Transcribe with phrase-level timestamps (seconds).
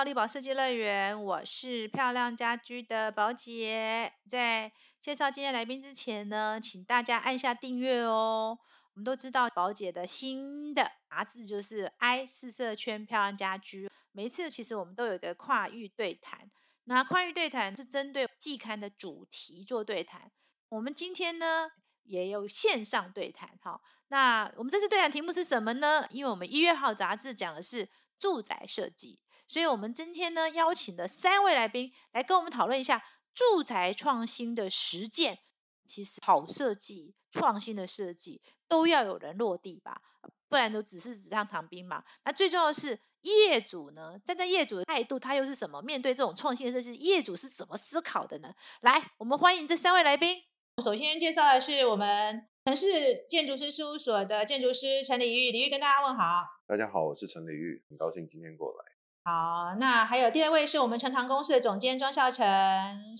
[0.00, 4.10] 到力宝设计乐园，我是漂亮家居的宝姐。
[4.26, 8.58] 在介绍今天来宾之前呢，请大家按下订阅哦。
[8.94, 16.50] 我们都知道宝姐的新的杂志就是 I 四色圈漂亮家居，每一次其实我们都有一个跨域对谈。
[16.84, 20.32] 那跨域对谈是针对季刊的主题做对谈。
[20.70, 21.68] 我们今天呢
[22.04, 23.78] 也有线上对谈，哈。
[24.08, 26.06] 那我们这次对谈题目是什么呢？
[26.08, 29.18] 因为我们一月号杂志讲的是住宅设计，
[29.50, 33.02] 所以我们今天呢邀请了三位来宾来跟我们讨论一下
[33.34, 35.40] 住宅创新的实践。
[35.84, 40.02] 其实好设计、创新的设计都要有人落地吧，
[40.48, 42.04] 不然都只是纸上谈兵嘛。
[42.24, 45.82] 那最重要的是业主呢，站在业主的态度，他又是什么？
[45.82, 48.54] 面对这种创新的设计，业主是怎么思考的呢？
[48.82, 50.44] 来，我们欢迎这三位来宾。
[50.80, 56.44] 首先介绍的是我们城市建筑师事务所的建筑师陈李玉，李玉跟大家问好。
[56.68, 58.89] 大家好，我是陈李玉，很高兴今天过来。
[59.22, 62.46] 好，那还有第二位是我们陈塘公司的总监庄孝成。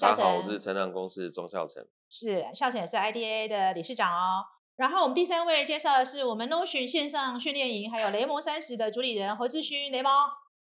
[0.01, 1.87] 大家好，我是陈塘公司庄孝成。
[2.09, 4.47] 是孝成也是 IDA 的理事长哦。
[4.77, 10.11] 然后我们第三位介绍的是我们 Notion 线上训练营，还有雷蒙三十的主理人侯志勋，雷蒙。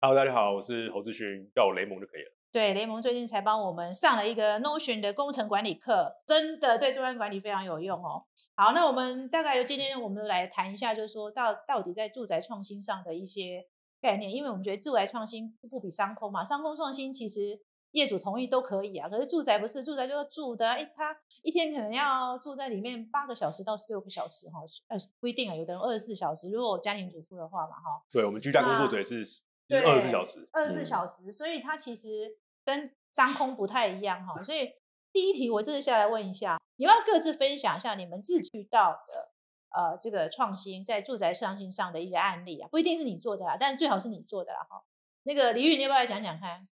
[0.03, 2.33] Hello，大家好，我是侯志勋，叫我雷蒙就可以了。
[2.53, 8.25] 对，雷蒙最近才帮我们上了一个 Notion 的工程管理课，真的对中央管理非常有用哦。
[8.55, 13.67] 好，那我们大概今天我们来谈一下，就是说到到底在住宅创新上的一些。
[14.03, 17.61] 概念，因为我们觉得住宅创新不比商空嘛，商空创新其实
[17.93, 24.59] 业主同意都可以啊，可是住宅不是，住宅就是住的，哎，他一天可能要住在里面八个小时到十六个小时哈，
[24.89, 29.23] 呃，不一定啊，有的人二十四小时，如果家庭主妇的话嘛哈，对我们居家工作者也是
[29.69, 34.71] 二十四小时，二十四小时，所以它其实跟商空不太一样哈，所以
[35.13, 39.32] 第一题我这次下来问一下，你们要各自分享一下你们自己遇到的。
[39.75, 44.85] 呃，这个创新在住宅创新上的一个案例啊，不一定是你做的啦，但最好是你做的啦哈。
[45.23, 46.69] 那个李玉，你要不要来讲讲看？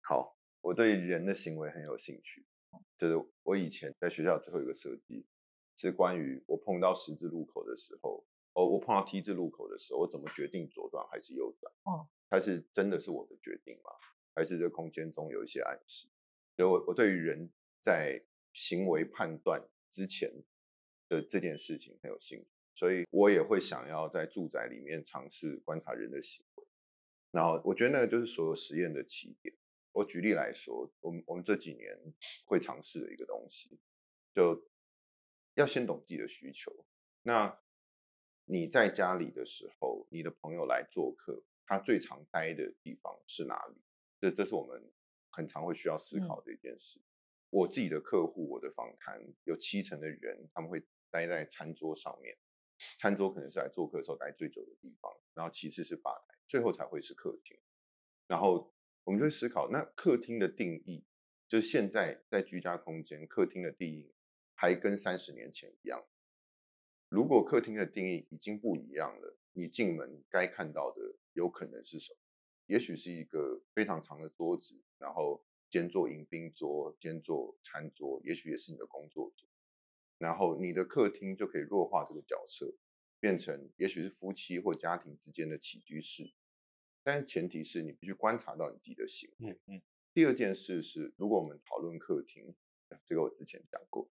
[0.00, 2.46] 好，我对人的行为很有兴趣，
[2.96, 5.26] 就是我以前在学校最后一个设计
[5.76, 8.24] 是关于我碰到十字路口的时候，
[8.54, 11.70] 哦，我碰到 T 字路口的时候，我怎么决定左转还是右转？
[11.84, 13.90] 哦，它是真的是我的决定吗？
[14.34, 16.08] 还是这空间中有一些暗示？
[16.56, 17.50] 所以我我对于人
[17.82, 18.22] 在
[18.52, 20.32] 行为判断之前。
[21.08, 26.64] 的这件事情很有兴趣，所以我也会想要在住宅里面尝试观察人的行为。
[27.30, 29.54] 然后我觉得那个就是所有实验的起点。
[29.92, 31.98] 我举例来说，我们我们这几年
[32.44, 33.80] 会尝试的一个东西，
[34.34, 34.68] 就
[35.54, 36.84] 要先懂自己的需求。
[37.22, 37.58] 那
[38.44, 43.76] 你在家里的时候，你的朋友来做客，他最常待的地方是哪里？
[44.20, 44.92] 这这是我们
[45.30, 47.00] 很常会需要思考的一件事。
[47.50, 50.82] 我自己的客户，我的访谈有七成的人，他们会。
[51.10, 52.36] 待在餐桌上面，
[52.98, 57.58] 餐桌可能是来做客的时候待最久的地方，然后其次是吧台，最后才会是客厅。
[58.26, 58.74] 然后
[59.04, 61.04] 我们就会思考，那客厅的定义，
[61.48, 64.14] 就是现在在居家空间，客厅的定义
[64.54, 66.06] 还跟三十年前一样。
[67.08, 72.18] 如果客厅的定义已经不一样了，你进门该看到的有可能是什么？
[72.66, 79.47] 也许是一个非常长的桌子，然后兼做迎宾桌，兼做餐桌，也许也是你的工作桌。
[80.18, 82.74] 然后你的客厅就可以弱化这个角色，
[83.20, 86.34] 变成也许是夫妻或家庭之间的起居室，
[87.04, 89.50] 但是前提是你必须观察到你自己的行为。
[89.50, 89.82] 嗯嗯。
[90.12, 92.56] 第二件事是，如果我们讨论客厅，
[93.04, 94.10] 这个我之前讲过，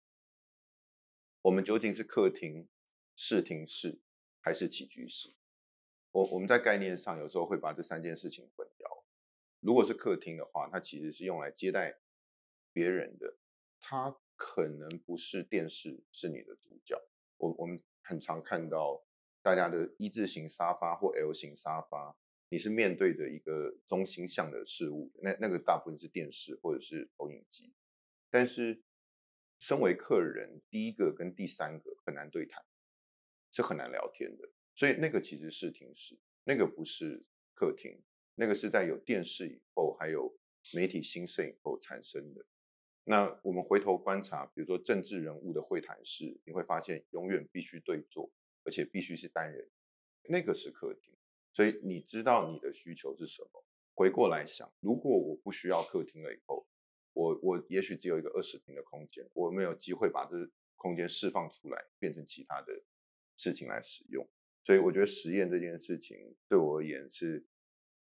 [1.42, 2.68] 我们究竟是客厅、
[3.14, 4.00] 视听室
[4.40, 5.34] 还是起居室？
[6.12, 9.04] 我我们在概念上有时候会把这三件事情混淆。
[9.60, 11.98] 如果是客厅的话，它其实是用来接待
[12.72, 13.36] 别人的，
[13.78, 14.18] 它。
[14.40, 16.98] 可能不是电视是你的主角。
[17.36, 19.04] 我我们很常看到
[19.42, 22.16] 大家的一字形沙发或 L 型沙发，
[22.48, 27.74] 你是面对着一个中心向的事物，那那个大部分是电视或者是投影机。
[28.30, 28.82] 但是，
[29.58, 32.64] 身为客人，第一个跟第三个很难对谈，
[33.50, 34.48] 是很难聊天的。
[34.74, 38.02] 所以那个其实是厅室，那个不是客厅，
[38.36, 40.34] 那个是在有电视以后，还有
[40.72, 42.46] 媒体兴盛以后产生的。
[43.04, 48.30] 那我们回头观察，比如说政治人物的会谈室，你会发现永远必须对坐，
[48.64, 49.68] 而且必须是单人，
[50.28, 51.16] 那个是客厅。
[51.52, 53.64] 所以你知道你的需求是什么？
[53.94, 56.66] 回过来想，如果我不需要客厅了以后，
[57.12, 60.36] 我我也许只有一个二十平的空间，我没有机会把这
[60.76, 62.82] 空间释放出来，变成其他的
[63.36, 64.28] 事情来使用。
[64.62, 67.44] 所以我觉得实验这件事情对我而言是，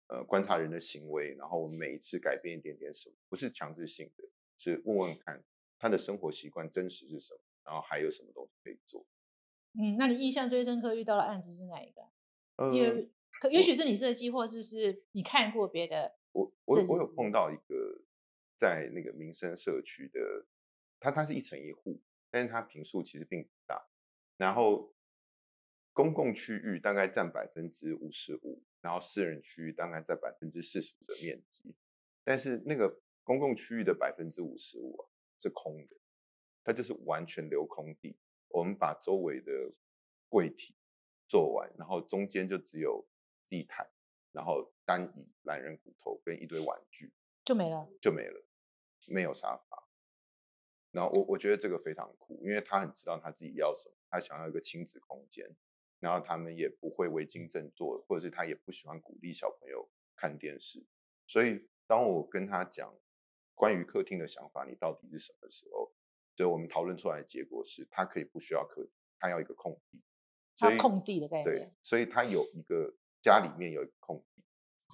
[0.06, 4.24] 呃，观察人的行为，然后我每一次改变一点点什么，不是强制性的。
[4.56, 5.44] 是问问看
[5.78, 9.06] 他的生活习惯真实是什么，然后还有什么东西可以做。
[9.78, 12.02] 嗯，那你印象最深刻遇到的案子是哪一个？
[12.72, 13.10] 因为
[13.40, 18.02] 可也许是你设计，或是是你看过别的我我我有碰到一个
[18.56, 20.46] 在那个民生社区的，
[20.98, 22.00] 它它是一层一户，
[22.30, 23.86] 但是它平数其实并不大，
[24.38, 24.94] 然后
[25.92, 31.74] 公共区域大概占百分之五十五，然后私人区域大概占百分之四十五的面积，
[32.24, 35.96] 但是那个公共区域的百分之五十五啊是空的，
[36.62, 38.16] 它就是完全留空地，
[38.48, 39.72] 我们把周围的
[40.28, 40.76] 柜体
[41.26, 43.04] 做完，然后中间就只有
[43.48, 43.90] 地毯。
[44.30, 47.10] 然后单椅、懒人骨头跟一堆玩具
[47.42, 48.44] 就没了，就没了，
[49.06, 49.88] 没有沙发。
[50.90, 55.56] 然后我我觉得这个非常酷，因为他很知道他自己要什么，他想要一个亲子空间。
[56.00, 60.84] 然后他们也不会违经正坐，或者是他也不喜欢鼓励小朋友看电视。
[61.26, 62.94] 所以当我跟他讲
[63.56, 65.92] 关于客厅的想法，你到底是什么时候？
[66.36, 70.00] 所以我们讨论出来的结果是，他可以不需要客厅，他要一个空地。
[70.54, 71.44] 所以空地的概念。
[71.44, 72.94] 对，所以他有一个。
[73.22, 74.42] 家里面有一个空地，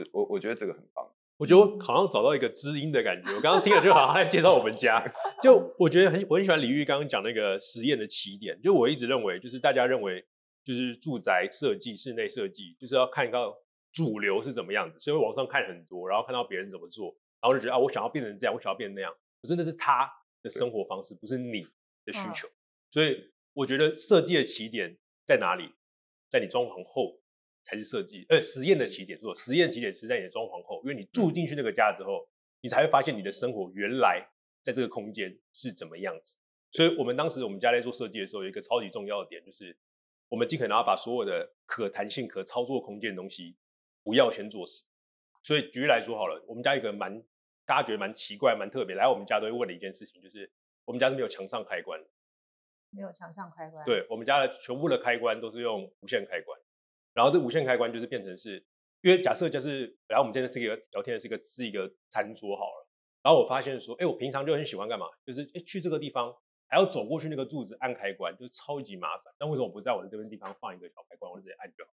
[0.03, 1.07] 就我我觉得这个很棒。
[1.37, 3.31] 我觉得我好像找到一个知音的感觉。
[3.35, 5.05] 我刚刚听了就好像在介绍我们家。
[5.43, 8.59] 就我觉得很我很喜欢李玉刚刚讲那个实验的起点。
[8.63, 10.25] 就我一直认为，就是大家认为
[10.65, 13.55] 就是住宅设计、室内设计，就是要看到
[13.93, 19.13] 主流是怎么样子，所以网上看很多，然后看到别人怎么做，然后就觉得啊，我想要变成这样，我想要变成那样。
[19.43, 20.11] 可是那是他
[20.41, 21.67] 的生活方式，不是你
[22.07, 22.49] 的需求。
[22.89, 24.97] 所以我觉得设计的起点
[25.27, 25.75] 在哪里？
[26.31, 27.19] 在你装潢后。
[27.65, 29.17] 才是设计，呃，实验的起点。
[29.21, 32.29] 做实验起点是在你的装潢后，因为你住进去那个家之后，
[32.61, 34.21] 你才会发现你的生活原来
[34.65, 36.37] 在这个空间是怎么样子。
[36.73, 39.79] 所以，我们当时我们家在做设计的时候，有一个超级重要的点，就是
[40.29, 43.57] 我们尽可能要把所有的可弹性、可操作空间的东西
[44.03, 44.85] 不要先做死。
[45.45, 47.23] 所以，举例来说好了，我们家一个蛮
[47.65, 50.51] 大家觉得蛮奇怪、蛮特别，来我们家都会问的一件事情，就是
[50.85, 52.01] 我们家是没有墙上开关，
[52.91, 53.85] 没有墙上开关。
[53.85, 56.59] 对我们家的全部的开关都是用无线开关。
[57.15, 58.65] 然后这无线开关就是变成是，
[59.03, 62.89] 因为假设就是，然后我们今天是一个聊天的是一个是一个餐桌好了，
[63.23, 66.35] 然后我发现说，哎，我平常就很喜欢干嘛，就是哎去这个地方
[66.69, 69.35] 还要走过去那个柱子按开关，就是超级麻烦。
[69.39, 71.91] 那为什么我不在我的这边地方放一个小开关，我直接按就好？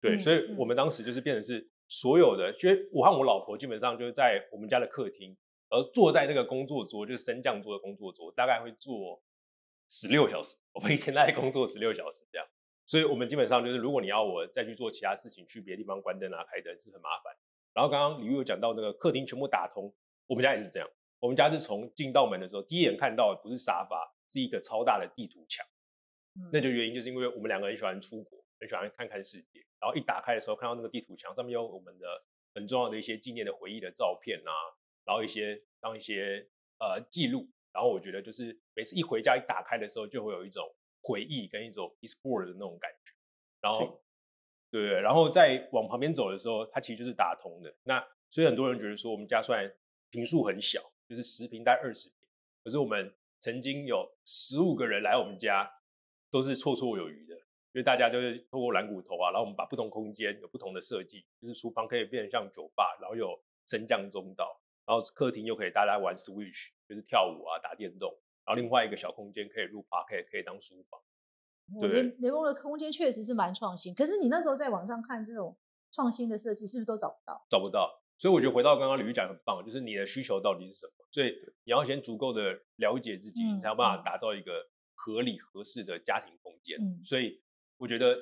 [0.00, 5.36] 对，所以我们当时就是变成是所有的，因为我和我老婆基本上就是在我们家的客厅，
[5.68, 9.20] 而坐在那个工作桌，就是升降桌的工作桌，大概会坐
[9.88, 12.46] 十六小时，我们一天大概工作十六小时这样。
[12.86, 17.34] 所以，我们基本上就是，如果你要我再去做其他事情，去别的地方关灯啊、开灯是很麻烦。
[17.74, 19.92] 然后，刚刚李玉有讲到那个客厅全部打通，
[20.26, 20.88] 我们家也是这样。
[21.18, 25.66] 我们家是从进到门的时候，第一眼看到的不是沙发，是一个超大的地图墙。
[26.52, 29.64] 那就原因就是因为我们两个人喜欢出国，很喜欢看看世界。
[29.80, 32.06] 然后一打开的时候，看到那个地图墙上面有我们的
[32.54, 34.52] 很重要的一些纪念的回忆的照片啊，
[35.04, 36.46] 然后一些当一些
[36.78, 37.48] 呃记录。
[37.72, 40.70] 然后我觉得就是每次一回家一打开的时候，就会有一种。
[41.02, 43.14] 回忆跟一种 explore 的那种感觉，
[43.62, 44.02] 然后，
[44.70, 47.74] 对对，然后再往旁边走的时候，它其实就是打通的。
[47.84, 49.74] 那所以很多人觉得说，我们家虽然
[50.10, 50.78] 平数很小，
[51.08, 52.28] 就是十平带二十平，
[52.62, 55.72] 可是我们曾经有十五个人来我们家，
[56.30, 57.34] 都是绰绰有余的。
[57.72, 68.10] 因为大家就是透过蓝骨头啊，然后我们把不同空间有不同的设计，就是厨房可以变成像酒吧，然后有升降中岛，然后客厅又可以大家玩 switch，就是跳舞啊、打电动。
[68.44, 71.00] 然后另外一个小空间可以入 park，可以可以当书房。
[71.92, 75.56] 联联盟的空间确实是蛮创新，可是你那时候在网上看这种
[75.92, 77.46] 创新的设计，是不是都找不到？
[77.48, 78.02] 找不到。
[78.18, 80.92] 所以我觉得回到刚刚李玉讲很棒，就是你的需求到底是什么？
[81.12, 81.32] 所以
[81.64, 86.76] 你要先足够的了解自己，你才有办法打造一个合理合适的家庭空间。
[87.04, 87.40] 所以
[87.80, 88.16] 我觉得，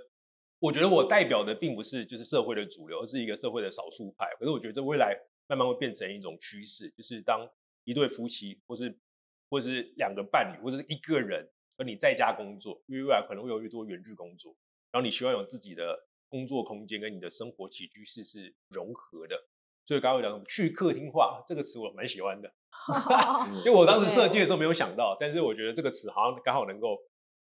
[0.61, 4.25] 我觉得我代表的并不是就是社会的主流，而是一个社会的少数派。
[4.39, 5.15] 可是我觉得这未来
[5.49, 7.45] 慢慢会变成一种趋势，就是当
[7.83, 8.97] 一对夫妻或是
[9.51, 14.55] 或者是两个伴侣，或者是一个人，而你在家工作，因为未来可能会有越多远距工作，
[14.93, 19.37] 然后你希望有自己的工作空间跟你的生活起居室是融合的。
[19.85, 22.53] 所以刚刚讲去客厅化这个词，我蛮喜欢的，
[23.65, 26.99] 因为我当时设计的时候没有想到，但是我觉得这个词好像刚好能够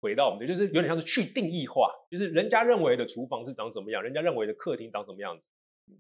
[0.00, 5.49] 回到我们的，就是有点像是去定义化，就是人家认为的厨房是长什么样，人家认为的客厅长什么样子，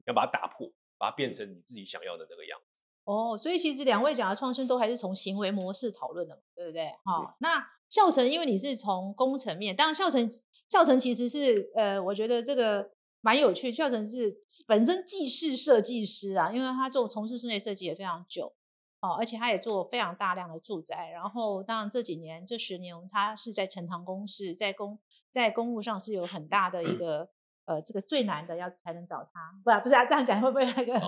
[0.06, 2.82] 要把它打破，把它变成你自己想要的那个样子。
[3.04, 6.88] 哦，所以其实两位讲的创新都还是从行为模式讨论的嘛，对不对？
[7.04, 10.28] 好，那孝成，因为你是从工程面，当然孝成，
[10.68, 12.90] 孝成其实是呃，我觉得这个
[13.22, 13.72] 蛮有趣。
[13.72, 18.52] 孝成是本身既是设计师啊，因为他做从事室内设计也非常久，
[19.00, 21.10] 哦，而且他也做非常大量的住宅。
[21.10, 24.98] 然后当然这几年这十年，他是在陈塘公事，在公
[25.30, 27.30] 在公务上是有很大的一个。
[27.68, 30.98] 呃，这个最难的要才能找他，不，不是啊，这样讲会不会那个？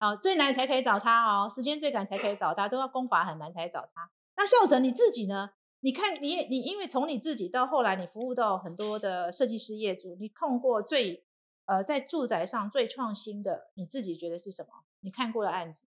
[0.00, 4.10] 哦，最难才可以找他哦，时间最赶才可以找他，都要功法很难才找他。
[4.36, 5.50] 那孝成你自己呢？
[5.78, 11.24] 你看你你因为从你自己到后来，你服务到很多的设计师业主，你碰过最
[11.66, 14.70] 呃，在住宅上最创新的，你自己觉得是什么？
[15.02, 15.84] 你看过的案子？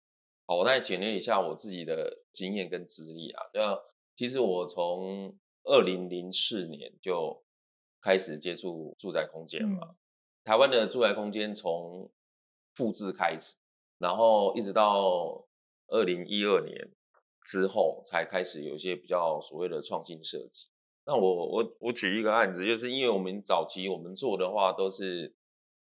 [0.50, 3.44] 好，我再简略一下我自己的经验跟资历啊。
[3.54, 3.80] 那
[4.16, 7.44] 其实我从二零零四年就
[8.02, 9.96] 开始接触住宅空间嘛。
[10.44, 12.12] 台湾的住宅空间从
[12.74, 13.58] 复制开始，
[14.00, 15.46] 然后一直到
[15.90, 16.90] 二零一二年
[17.46, 20.66] 之后，才开始有一些比较所谓的创新设计。
[21.06, 25.32] 那我我我举一个案子，就是因为我们早期我们做的话都是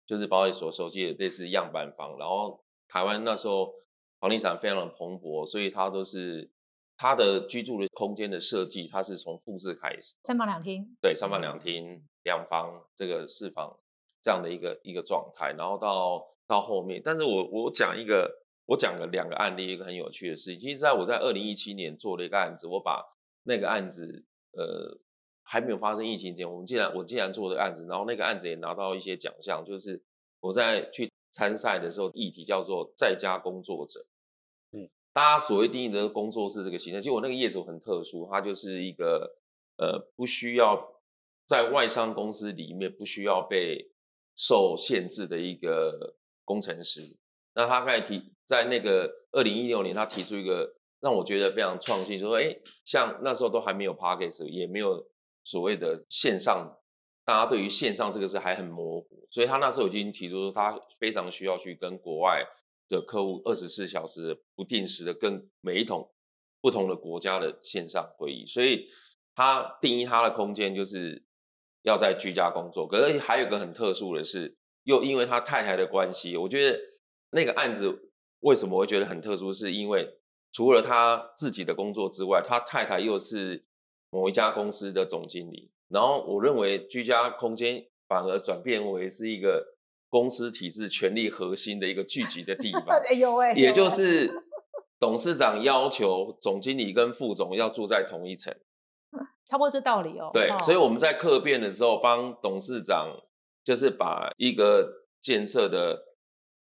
[0.04, 3.72] 就是保险所收集的类似样板房，然后台湾那时候。
[4.20, 6.50] 房地产非常的蓬勃，所以它都是
[6.96, 13.78] 它的居住的空间的设计，它是从复制开始，三房两厅，对，三房两厅，两房这个四房
[14.20, 18.28] 这样的一个一个状态，然后到到后面，但是我我讲一个，
[18.66, 23.04] 我讲了两个案例，一个很有趣的事情，其实在我在二零一七年做了一个案子，我把
[23.44, 24.98] 那个案子，呃，
[25.44, 30.02] 还没有发生疫情前，我们竟然我竟然做的案子，然后那个案子也拿到一些奖项，就是
[30.40, 31.07] 我在去。
[31.30, 34.06] 参赛的时候，议题叫做在家工作者。
[34.72, 39.38] 嗯，大家所谓定义的工作室这个形象，其实我那个业主很特殊，他就是一个
[39.76, 41.00] 呃不需要
[41.46, 43.90] 在外商公司里面不需要被
[44.36, 47.16] 受限制的一个工程师。
[47.54, 55.04] 那他刚才提在那个二零一六年，他提出一个让我觉得非常创新，就说哎，像那时候都还没有 p a c k a g e 也没有
[55.44, 56.74] 所谓的线上。
[57.24, 62.44] 大家对于线上这个事还很模糊，所以他那时候已经提出说，他非常需要去跟国外
[62.88, 66.10] 的客户二十四小时不定时的跟每一桶
[66.60, 68.88] 不同的国家的线上会议，所以
[69.34, 71.22] 他定义他的空间就是
[71.82, 72.86] 要在居家工作。
[72.88, 76.80] 可是还有个很特殊的是，又因为他太太的关系，我觉得
[77.30, 80.08] 那个案子为什么会觉得很特殊，是因为
[80.52, 83.66] 除了他自己的工作之外，他太太又是
[84.10, 85.70] 某一家公司的总经理。
[85.88, 89.76] 然后我认为居家空间反而转变为是一个
[90.08, 92.86] 公司体制权力核心的一个聚集的地方。
[93.10, 93.52] 哎呦喂！
[93.54, 94.30] 也就是
[94.98, 98.52] 董事长要求总经理跟副总要住在同一层，
[99.46, 100.30] 差不多这道理哦。
[100.32, 103.14] 对，所以我们在客变的时候帮董事长，
[103.62, 106.02] 就是把一个建设的，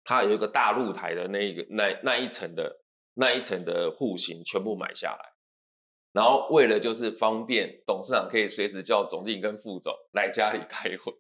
[0.04, 2.82] 它有一个大露台的那一个那那一层的
[3.14, 5.34] 那一层的户型全部买下来。
[6.12, 11.14] 然后为了就是方便董事长可以随时叫总经理跟副总来家里开会，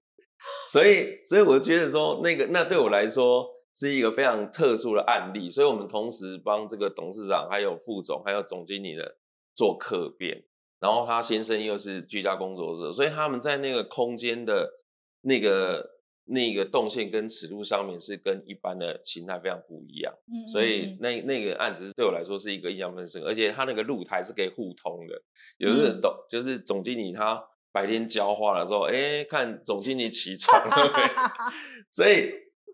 [0.71, 9.17] 所以所以我觉得说那个那对我来说是一个非常特殊的案例，所以我们同时帮这个董事长还有副总还有总经理的
[9.53, 10.43] 做客变，
[10.79, 14.73] 然后他先生又是居家工作者，所以他们在那个空间的
[15.21, 15.95] 那个。
[16.27, 25.21] 那个动线跟尺度上面是跟一般的形态非常不一样，嗯，所以那那个案子对我来说是一个印象很深，而且他那个露台是可以互通的，
[25.57, 27.39] 有的人懂，就是总经理他
[27.75, 30.93] 白天浇花了之后，哎，看总经理起床了，
[31.91, 32.31] 所以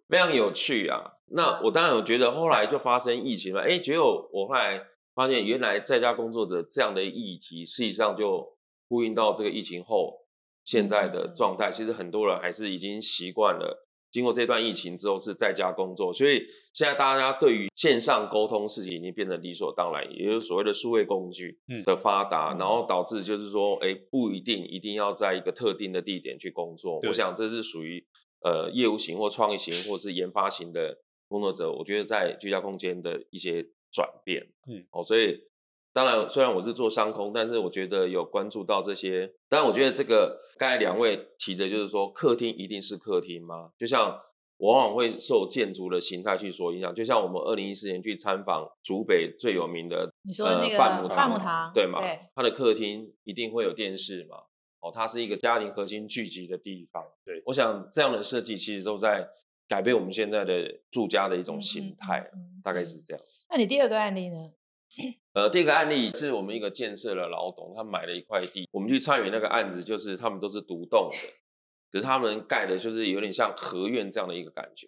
[0.07, 1.13] 非常有趣啊。
[1.33, 4.79] 那我当然有觉得后来就发生疫情了，哎，结果我后来
[5.15, 8.55] 发现原来在家工作者这样的议题，实际上就
[8.87, 10.19] 呼应到这个疫情后。
[10.63, 13.87] 现在的状态，其实很多人还是已经习惯了。
[14.11, 26.99] 经过这段疫情之后，是在家工作，所以现在大家对于线上沟通事情已经变得理所当然，也就是所谓的数位工具的发达，然后导致就是说，哎，不一定一定要在一个特定的地点去工作。
[27.07, 28.05] 我想这是属于
[28.43, 34.47] 呃业务型或创意型或是研发型的工作者，我觉得在居家空间的一些转变。
[34.67, 35.39] 嗯，哦，所以。
[35.93, 39.33] 当然，虽然我是做商空，但是我觉得有关注到这些。
[39.49, 43.71] 当然，我觉得这个刚才两位提的，就是说客厅一定是客厅吗？
[43.77, 44.17] 就像
[44.57, 46.95] 往往会受建筑的形态去所影响。
[46.95, 51.99] 就像我们二零一四年去参访竹北最有名的，你说那个半木堂，对吗？
[52.33, 54.37] 它的客厅一定会有电视嘛？
[54.79, 57.03] 哦，它是一个家庭核心聚集的地方。
[57.25, 59.27] 对，我想这样的设计其实都在
[59.67, 62.31] 改变我们现在的住家的一种形态，
[62.63, 63.23] 大概是这样。
[63.49, 64.53] 那你第二个案例呢？
[65.33, 71.17] 呃，第一个案例是我们一个建设的老董，他买了一块地，我们去参与那个案子，就是他们都是独栋的，
[71.91, 74.87] 可是他们盖的就是有点像合院这样的一个感觉，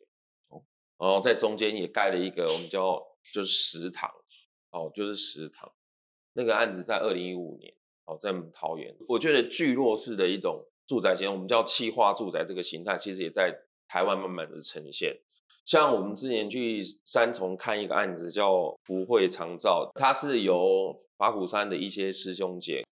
[0.50, 0.62] 哦，
[1.00, 3.02] 然后在中间也盖了一个我们叫
[3.34, 4.12] 就是食堂，
[4.72, 5.72] 哦，就是食堂。
[6.34, 7.74] 那个案子在二零一五年，
[8.06, 13.58] 哦，在桃园，我觉得聚落式的一种住宅型，我们叫气化住宅这个形态，其实也在
[13.88, 15.18] 台湾慢慢的呈现。
[15.66, 22.86] 像我们之前去三重看一个案子，叫福慧长照，它是由法鼓山的一些师兄姐，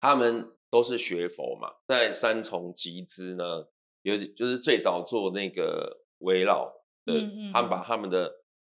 [0.00, 3.66] 他们都是学佛嘛，在三重集资呢，
[4.02, 6.72] 有就是最早做那个围绕
[7.04, 7.20] 的，
[7.52, 8.32] 他们把他们的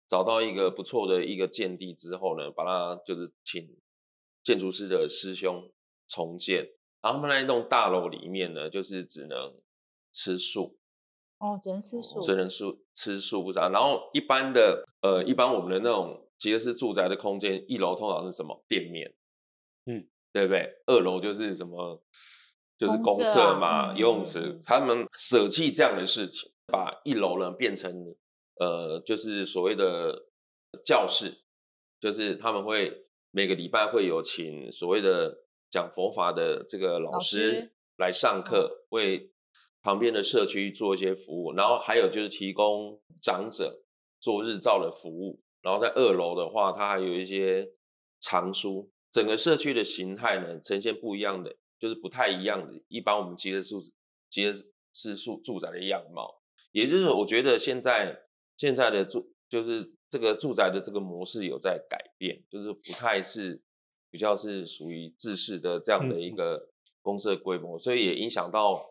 [0.08, 3.68] 找到一个不错的一个建地之后呢，把它就是请
[4.44, 5.68] 建筑师的师兄
[6.08, 6.70] 重建，
[7.02, 9.56] 然后他们那一栋大楼里面呢，就是只能
[10.14, 10.78] 吃素。
[11.42, 13.72] 哦，只能吃素，只能素吃素不长。
[13.72, 18.64] 然后一般的呃，一般我们的那种其实是住宅的空间，一楼通常是什么？
[18.68, 19.12] 店面，
[19.86, 20.72] 嗯，对不对？
[20.86, 22.02] 二楼就是什么，
[22.78, 24.62] 就是公社公社啊嘛，嗯游泳嗯池。
[24.64, 27.92] 他们舍弃这样的事情，把一楼呢变成
[28.60, 30.28] 呃，就是所谓的
[30.86, 31.42] 教室，
[32.00, 39.32] 就是他们会每个礼拜会有请所谓的讲佛法的这个老师来上课，为
[39.82, 43.84] 旁边的社区做一些服务，然后还有就是提供长者
[44.20, 47.70] 做日照的服务，然后在二楼的话，它还有一些
[48.20, 53.82] 藏书，整个社区的形态呢呈现不一样的，就是不太一样的，一般我们吉尔住
[54.30, 54.54] 吉尔
[54.94, 58.24] 式住住宅的样貌，也就是我觉得现在
[58.58, 63.62] 现在的住就是这个住宅的这个模式有在改变，就是不太是
[64.10, 66.30] 比较是属于制式的这样的一。
[66.36, 66.70] 个
[67.04, 68.86] 公社规模，所以也影响到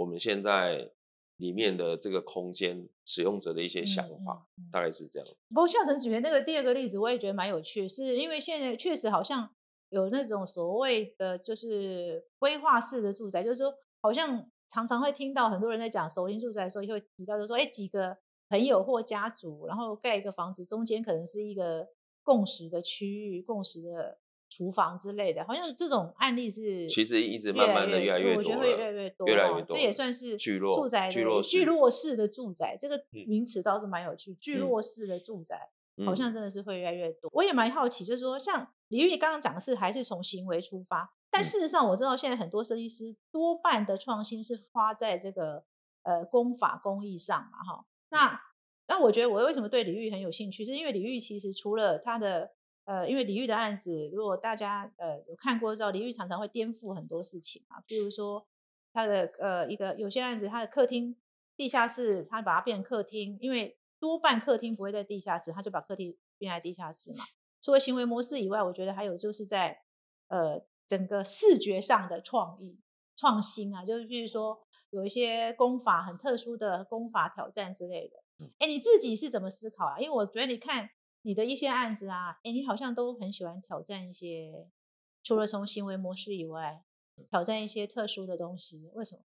[0.00, 0.90] 我们现在
[1.36, 5.28] 里面的这个空间使用者的一些想嗯法，大概是这样。
[5.50, 9.50] 不过孝成举的那个第二个例子，我也觉得蛮有趣，是因为现在确实好像
[9.90, 18.16] 有那种所谓的就是规划式的住宅，就是说好像常常会听到很多人在讲首型住宅的时候，也会提到就说，哎，几个
[18.48, 21.88] 朋友或家族，然后盖一个房子，中间可能是一个
[22.22, 24.19] 共识的区域、共识的
[24.50, 35.70] 厨房之类的，好像这种案例是其实一直慢慢的越来越我觉得会越来越多越来越多这也算是聚落住宅聚落式聚落式的住宅，这个嗯名词倒是蛮有趣，聚嗯落式的住宅。
[36.04, 37.30] 好嗯像真的是会越来越多。
[37.34, 45.64] 我也蛮好奇，就是说，像李玉刚刚讲的是还是从行为出发，但嗯事实上我知道现在很多设计师多半的创新是花在这个
[46.02, 47.84] 呃工法工艺上嘛，哈。
[48.10, 48.40] 那
[48.88, 52.52] 那我觉得我为什么对李玉很有兴趣，是因为李玉其实除了他的
[52.90, 58.44] 呃，因为李玉的案子，如果大家呃有看过之后，李玉常常会颠覆很多事情啊，比如说
[58.92, 61.16] 他的呃一个有些案子，他的客厅
[61.56, 67.24] 地下室，他把它变成客厅，因为多半客厅不会在地下室，他就把客厅变在地下室嘛。
[67.62, 69.82] 除了行为模式以外，我觉得还有就是在
[70.26, 72.80] 呃整个视觉上的创意
[73.14, 78.16] 创新啊，就是比如说有一些功法很特殊的功法挑战之类的。
[78.58, 80.00] 哎，你自己是怎么思考啊？
[80.00, 80.90] 因为我觉得你看
[81.22, 84.70] 你的一些案子啊，哎，你好像都很喜欢挑战一些，
[85.22, 86.84] 除了从行为模式以外，
[87.28, 89.24] 挑战一些特殊的东西，为什么？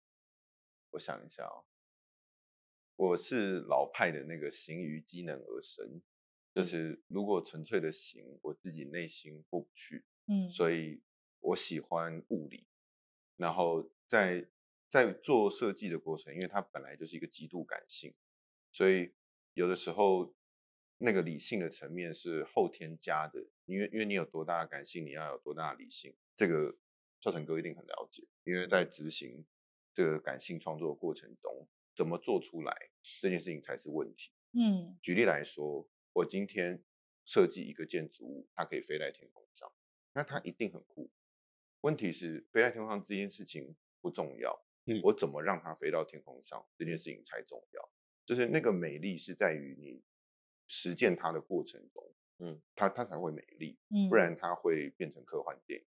[0.90, 1.64] 我想一下哦，
[2.96, 6.00] 我是老派的那个行于机能而生，
[6.52, 11.02] 就嗯是如果纯粹的行，我自己内心过不去，嗯所以
[11.40, 12.66] 我喜欢物理。
[13.36, 14.48] 然后在
[14.88, 18.14] 在做设计的过程，因为它本来就是一个极度感性，
[18.70, 19.12] 所以
[19.54, 20.32] 有的时候
[21.04, 26.74] 那个理性的层面是后天加的，因为因为你有多大的感性，你要有多大的理性，这个
[27.20, 29.44] 孝成哥一定很了解，因为在执行
[29.92, 32.74] 这个感性创作的过程中，怎么做出来
[33.20, 34.32] 这件事情才是问题。
[34.56, 36.82] 嗯举例来说，我今天
[37.24, 39.70] 设计一个建筑物，它可以飞在天空上，
[40.14, 41.10] 那它一定很酷。
[41.82, 47.90] 问题是飞在天空上这件事情不重要，嗯我怎么让它飞到天空上这件事情才重要。
[48.24, 50.02] 就是那个美丽是在于你
[50.76, 55.86] 实践它的过程中，嗯，它它才会美丽，嗯，不然它会变成科幻电影。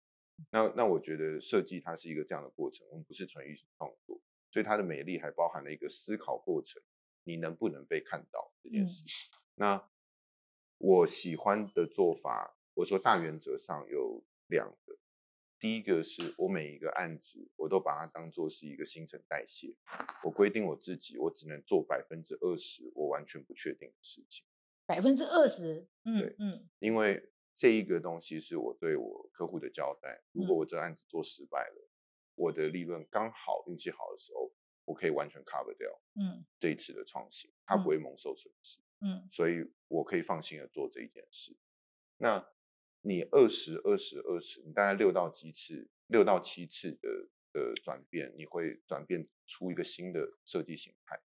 [0.52, 4.20] 那那我觉得设计它是一个这样的过程，我们不是纯艺术创作，
[4.52, 6.82] 所以它的美丽还包含了一个思考过程，
[7.24, 9.06] 你能不能被看到这件嗯事。
[9.56, 9.90] 那
[10.80, 14.98] 我喜欢的做法，我说大原则上有两个，
[15.60, 19.74] 第一个是我每一个案子，我都把它当做是一个新陈代谢，
[20.24, 24.46] 我规定我自己，我只能做百分之二十我完全不确定的事情。
[24.86, 30.24] 百分之二十，嗯对嗯因为这一个东西是我对我客户的交代。
[30.32, 31.90] 如果嗯我这个案子做失败了，
[32.36, 34.54] 我的利润刚好运气好的时候，
[34.86, 41.56] 我可以完全 cover 掉嗯这一次的创新，它不会蒙受损失，嗯所以我可以放心的做这一件事。
[42.18, 42.46] 那
[43.02, 51.22] 你二十二十二十，你大概六到七次，六到七次的的转变，你会转变出一个新的设计形态，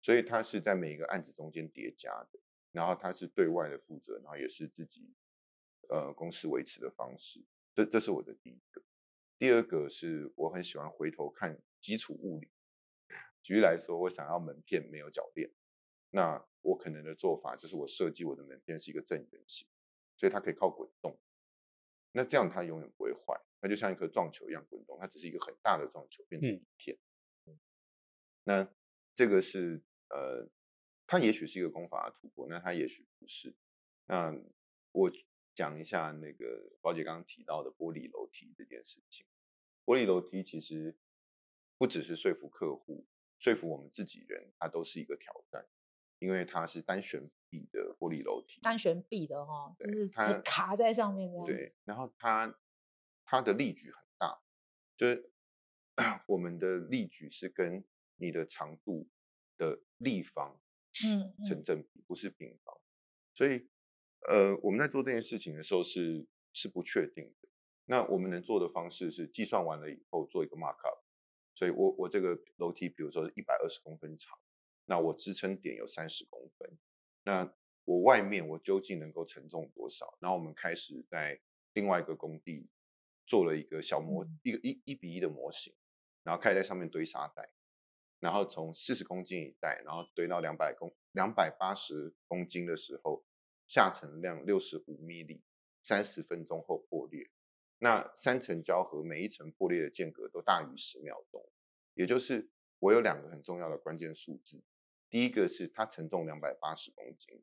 [0.00, 2.38] 所以它是在每一个案子中间叠加的。
[2.78, 5.12] 然后它是对外的负责，然后也是自己
[5.88, 7.44] 呃公司维持的方式。
[7.74, 8.80] 这这是我的第一个。
[9.36, 12.48] 第二个是我很喜欢回头看基础物理。
[13.42, 15.50] 举例来说，我想要门片没有铰链，
[16.10, 19.66] 那我可能的做法就是我设计我的门片是一个正圆形，
[20.16, 21.18] 所以它可以靠滚动。
[22.12, 26.96] 那这样它永远不会坏，它就像一颗撞球一样滚动，它只是一个很大的撞球变成嗯一片。
[28.44, 28.72] 那
[29.14, 30.48] 这个是呃，
[31.08, 33.56] 它也许是一个功法的突破，那它也许不是。
[34.04, 34.30] 那
[34.92, 35.10] 我
[35.54, 39.26] 讲一下那个宝姐刚刚提到的玻璃楼梯这件事情。
[39.86, 40.94] 玻璃楼梯其实
[41.78, 43.06] 不只是说服客户，
[43.38, 45.66] 说服我们自己人，它都是一个挑战，
[46.18, 52.54] 因为它是单悬臂的玻璃楼梯，单悬臂的哈，就是它只卡在上面这样。，对，然后它
[53.24, 54.42] 它的力矩很大，
[54.94, 55.32] 就是
[56.28, 57.82] 我们的力矩是跟
[58.16, 59.08] 你的长度
[59.56, 60.60] 的立方
[61.06, 62.76] 嗯嗯成正比，不是平方。
[63.34, 63.68] 所以，
[64.28, 67.48] 呃，我们在做这件事情的时候是是不确定的。
[67.86, 71.04] 那我们能做的方式是计算完了以后做一个 mark up。
[71.54, 74.38] 所以我我这个楼梯，比如说是一百二十公分长，
[74.84, 76.78] 那我支撑点有三十公分，
[77.24, 77.52] 那
[77.84, 80.16] 我外面我究竟能够承重多少？
[80.20, 81.40] 然后我们开始在
[81.72, 82.68] 另外一个工地
[83.26, 85.74] 做了一个小模，嗯一个一一比一的模型，
[86.22, 87.50] 然后开始在上面堆沙袋，
[88.20, 93.24] 然后从四十公斤一袋，然后堆到两百公两百八十公斤的时候，
[93.66, 95.42] 下沉量六十五米里，
[95.82, 97.30] 三十分钟后破裂。
[97.78, 101.48] 那三层胶合，每一层破裂的间隔都大于十秒钟，
[101.94, 102.50] 也就是
[102.80, 104.60] 我有两个很重要的关键数字，
[105.08, 107.40] 第一个是它承重两百八十公斤，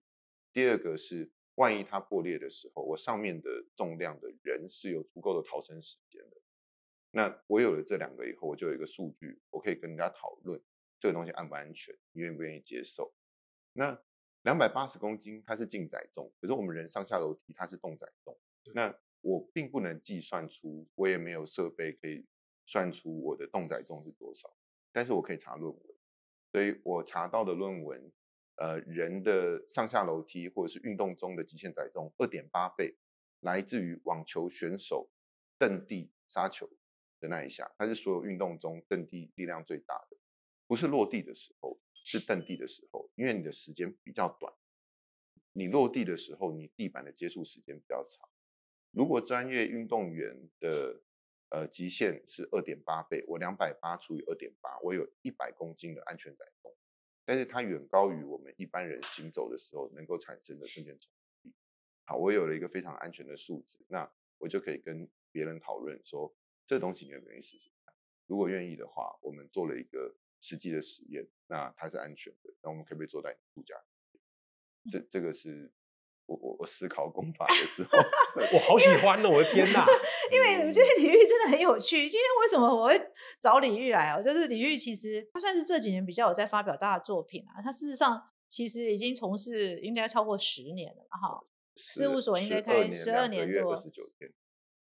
[0.52, 6.42] 第二个是万一它破裂的时候，我上面的重量的人是有足够的逃生时间的。
[7.16, 10.62] 那我有了这两个以后，我就有一个数据，我可以跟人家讨论
[11.00, 13.14] 这个东西安不安全，你愿不愿意接受？
[13.72, 13.98] 那
[14.42, 18.38] 两百八十公斤它是静载重，可是我们人上下楼梯它是动载重，
[18.74, 22.28] 那我并不能计算出，我也没有设备可以
[22.66, 24.54] 算出我的动载重是多少，
[24.92, 25.96] 但是我可以查论文，
[26.52, 28.12] 所以我查到的论文，
[28.58, 32.98] 呃，人的上下楼梯或者是运动中的极限载重二点八倍，
[33.40, 35.10] 来自于网球选手
[35.58, 36.70] 蹬地杀球
[37.20, 40.18] 的那一下，它是所有运动中蹬地力量最大的，
[40.68, 44.54] 不是落地的时候，是蹬地的时候，因为你的时间比较短，
[45.54, 48.30] 你落地的时候，你地板的接触时间比较长。
[48.92, 51.02] 如果专业运动员的
[51.50, 56.74] 呃极限是二点八倍，我两百八除以二点八，我有一百公斤的安全载重，
[57.26, 61.56] 但是它远高于我们一般人行走的时候能够产生的瞬间冲击力。
[62.06, 66.34] 好，我有了一个非常安全的数值，那我就可以跟别人讨论说，
[66.66, 67.94] 这东西你愿不愿意试试看？
[68.28, 73.76] 如果愿意的话，我们做了一个实际的实验，那它是安全的，那我们可不可以坐在你度假？
[74.92, 75.72] 这这个是
[76.26, 77.90] 我我我思考功法的时候，
[78.54, 79.30] 我好喜欢哦！
[79.30, 79.86] 我的天哪，
[80.32, 82.10] 因为我觉得李玉真的很有趣。
[82.10, 84.24] 今天为什么我会找李玉来哦？
[84.24, 87.62] 就是李玉其实他算是这几年比较有在发表他的作品啊。
[87.62, 91.46] 他事实上其实已经从事应该超过十年了，哈。
[91.76, 94.32] 事务所应该开十二年多二十九天，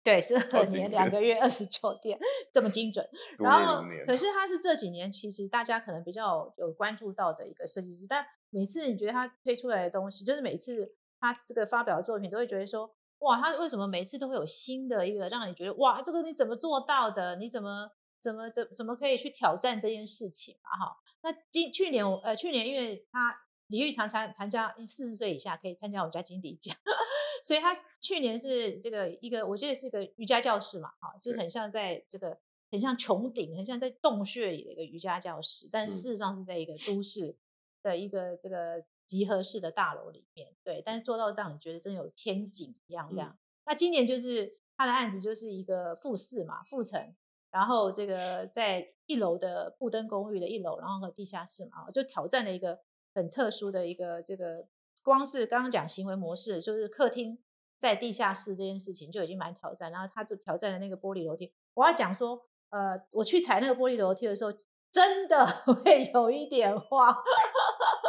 [0.03, 2.19] 对，十好经二年两典个月二十九天，
[2.51, 3.07] 这么精准。
[3.39, 17.37] 然后可是他是这几年其实大家可能比较有关注到的一个设计师，但每次你觉得他推出来的东西，就是每次他这个发表的作品，都会觉得说，哇，他为什么每次都会有新的一个让你觉得，哇，这个你怎么做到的？
[17.37, 17.89] 你怎么
[18.19, 20.85] 怎么怎怎么可以去挑战这件事情嘛？
[20.85, 23.33] 哈，那今去年我呃去年因为他
[23.73, 26.77] 李玉常常参加四十岁以下可以参加我家金迪奖，
[27.43, 32.37] 所以他去年是这个一个我记得是一个瑜伽教室嘛，哈，就是很像在这个
[32.69, 35.89] 很像穹顶，很像在洞穴里的一个瑜伽教室，但嗯。
[35.89, 37.35] 事实上是在一个都市
[37.81, 43.35] 的一个这个集合式的大楼里面，对，但是做到让你觉得真有天井一样这样。
[43.65, 47.15] 那今年就是他的案子就是一个复式嘛，复层，
[47.49, 52.79] 然后这个在一楼的布登公寓的一楼，然后和地下室嘛，就挑战了一个
[53.13, 54.67] 很特殊的一个这个，
[55.03, 57.37] 光是刚刚讲行为模式，就是客厅
[57.77, 61.53] 在地下室这件事情就已经蛮挑战，然后他就挑战了那个玻璃楼梯。
[61.73, 64.51] 我要讲说，呃，我去踩那个玻璃楼梯的时候，
[64.91, 65.45] 真的
[65.83, 67.15] 会有一点慌。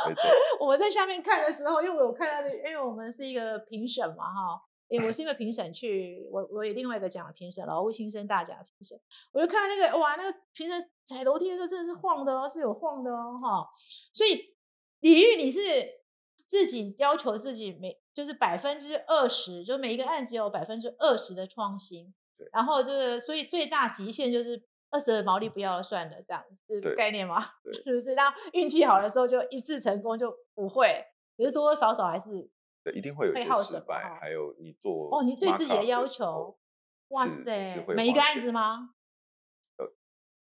[0.61, 9.01] 我在下面看的时候，因为我有看到的，因为我们是一个评审嘛，哈，因为我是因为评审去，我我有另外一个奖的评审，劳务新生大奖的评审，
[9.33, 13.67] 我就看到那个哇，那个评审踩楼梯的时候真的是晃的哦，是有晃的哦，哈，
[14.13, 14.54] 所以
[15.05, 15.61] 李玉你是
[16.47, 27.39] 自己要求自己每就是百分之二十，就每一个案子有百分之二十的创新对，然后就是所以最大极限就是二十的毛利不要了算了，这样子对概念吗？
[27.85, 28.15] 是不是？
[28.15, 31.05] 那运气好的时候就一次成功就不会，
[31.37, 32.51] 可是多多少少还是
[32.83, 36.59] 对，一定会有一些失败，哈还有你做哦，你对自己的要求，
[37.09, 38.95] 哇塞，每一个案子吗？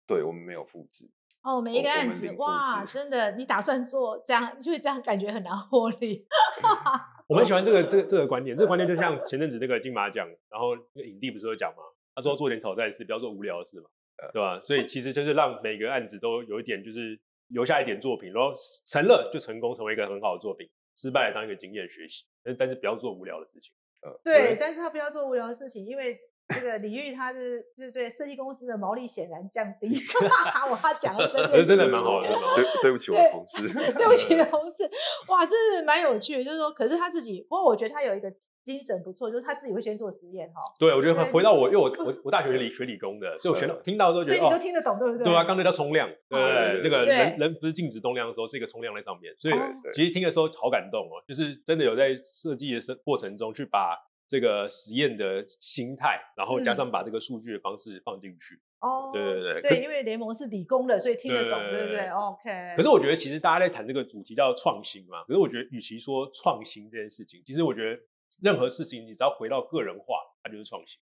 [0.08, 1.12] 对我们没有复制，
[1.46, 6.26] 哦，每一个案子哇，真的，你打算做这样，就是这样感觉很难获利。
[7.30, 11.84] 我蛮喜欢这个这个这个观点，这个观点就像前阵子那个金马奖，然后那个影帝不是有讲嘛，
[12.16, 13.88] 他说做点挑战的事，不要做无聊的事嘛，
[14.34, 14.60] 对吧？
[14.60, 18.52] 所以其实就是让每个案子都有一点就是留下一点作品，然后
[18.88, 23.72] 成了就成功，成为一个很好的作品，失败了当一个经验学习，但但是不要做无聊的事情。
[24.02, 29.88] 呃，对，但是他不要做无聊的事情，因为这个李玉他是是对设计公司的毛利显然降低，
[30.70, 34.90] 我要讲的这件可是真的事情蛮好的，真的蛮好的对对不起我对同事，对不起， 同事，
[35.28, 36.44] 哇，这是蛮有趣的。
[36.44, 38.32] 就是说，可是他自己，不过我觉得他有一个
[38.64, 45.24] 精神不错，就是他自己会先做实验哈，对，我觉得对回到我，因为我我我大学理学理工的，所以我学到听到都觉得哦所以你都，听得懂，对不对？
[45.24, 49.56] 对啊，刚才叫冲量，对那个人人不是静止动量的时候，是一个冲量在上面，所以
[49.94, 58.60] 其实听的时候好感动哦，就是真的有在设计的生过程中去把这个实验的心态，然后加嗯上把这个数据的方式放进去。
[58.80, 62.74] 哦，对对对对，因为联盟是理工的，所以听得懂，对对不对？OK。
[62.76, 65.24] 可是我觉得，其实大家在谈这个主题叫创新嘛。
[65.24, 68.00] 可是我觉得，与其说创新这件事情，其实我觉得
[68.42, 71.00] 任何事情，你只要回到个人化，它就是创新，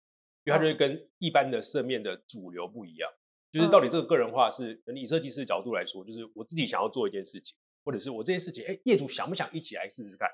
[0.46, 3.10] 因为它就是跟一般的社面的主流不一样。
[3.52, 10.30] 就是到底这个个人化是以设计师的角度来说，就是我自己想要做一件事情，或者是我这件事情，哎，业主想不想一起来试试看？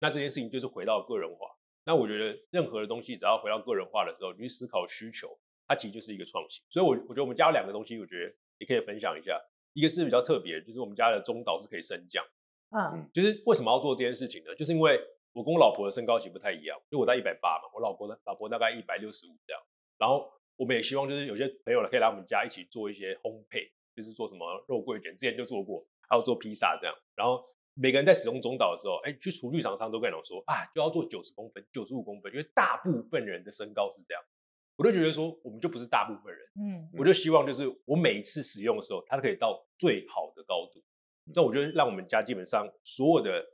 [0.00, 1.46] 那这件事情就是回到个人化。
[1.88, 5.34] 那我觉得任何的东西，只要回到个人化的时候，你去思考需求，
[5.66, 6.62] 它其实就是一个创新。
[6.68, 9.40] 所以我，我觉得我们家有两个东西，我觉得也可以分享一下。
[9.72, 12.22] 一个是比较特别，就是我们家的中岛是可以升降。
[12.76, 14.54] 嗯就是为什么要做这件事情呢？
[14.54, 15.00] 就是因为
[15.32, 19.62] 我跟我老婆的身高其实不太一样，因为我在一百八嘛，我老婆呢老婆大概一百六十五这样。
[19.96, 26.94] 然后我们也希望就是有些朋友可以来我们家一起做一些烘焙，就是做什么肉桂卷，之前就做过，还有做披萨这样。
[27.14, 27.42] 然后
[27.80, 34.22] 每个人在使用中岛的时候，哎，去厨具厂商都跟我说啊，就要做九十公分、九十五公分，因为大部分人的身高是这样。
[34.76, 36.46] 我就觉得说，我们就不是大部分人。
[36.60, 40.82] 嗯我就希望就是我每一次使用的时候，它都可以到最好的高度。
[41.34, 43.44] 那我觉得让我们家基本上所有的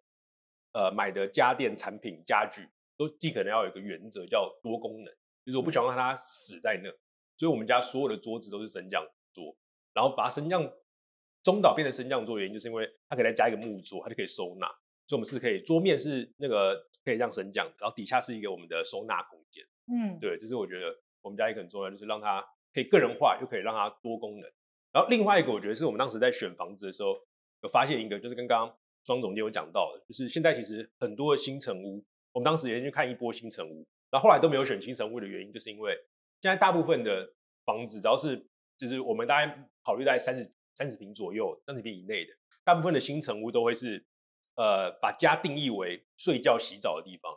[0.72, 5.12] 呃买的家电产品家具都尽可能要有一个原则叫多功能，
[5.44, 6.88] 就是我不想让它死在那，
[7.36, 9.56] 所以我们家所有的桌子都是升降桌，
[9.92, 10.62] 然后把它升降
[11.44, 14.66] 中岛变成升降桌，原因就是因为它可以再加一个木座，它就可以收纳，
[15.06, 19.62] 所以我们是可以桌面是那个可以这样升降，然后底下是一个我们的收纳空间。
[19.86, 20.86] 嗯，对，这是我觉得
[21.20, 24.50] 我们家一个很重要，就是让它可以个人化，又可以让它多功能。
[24.90, 27.14] 然后另外一个，我觉得是我们当时在选房子的时候，
[27.62, 32.02] 有发现一个，就是跟刚刚庄总监有讲到的，就是现在其实很多的新城屋，
[32.32, 35.94] 我们当时也去看一波新城屋，然后后来都没有选新城屋的原因，就是因为
[36.40, 37.30] 现在大部分的
[37.66, 38.42] 房子，只要是
[38.78, 42.32] 就是我们大概考虑在三十三十平左右、三十平以内的，
[42.64, 44.04] 大部分的新城屋都会是
[44.56, 47.32] 呃把家定义为睡觉洗澡的地方。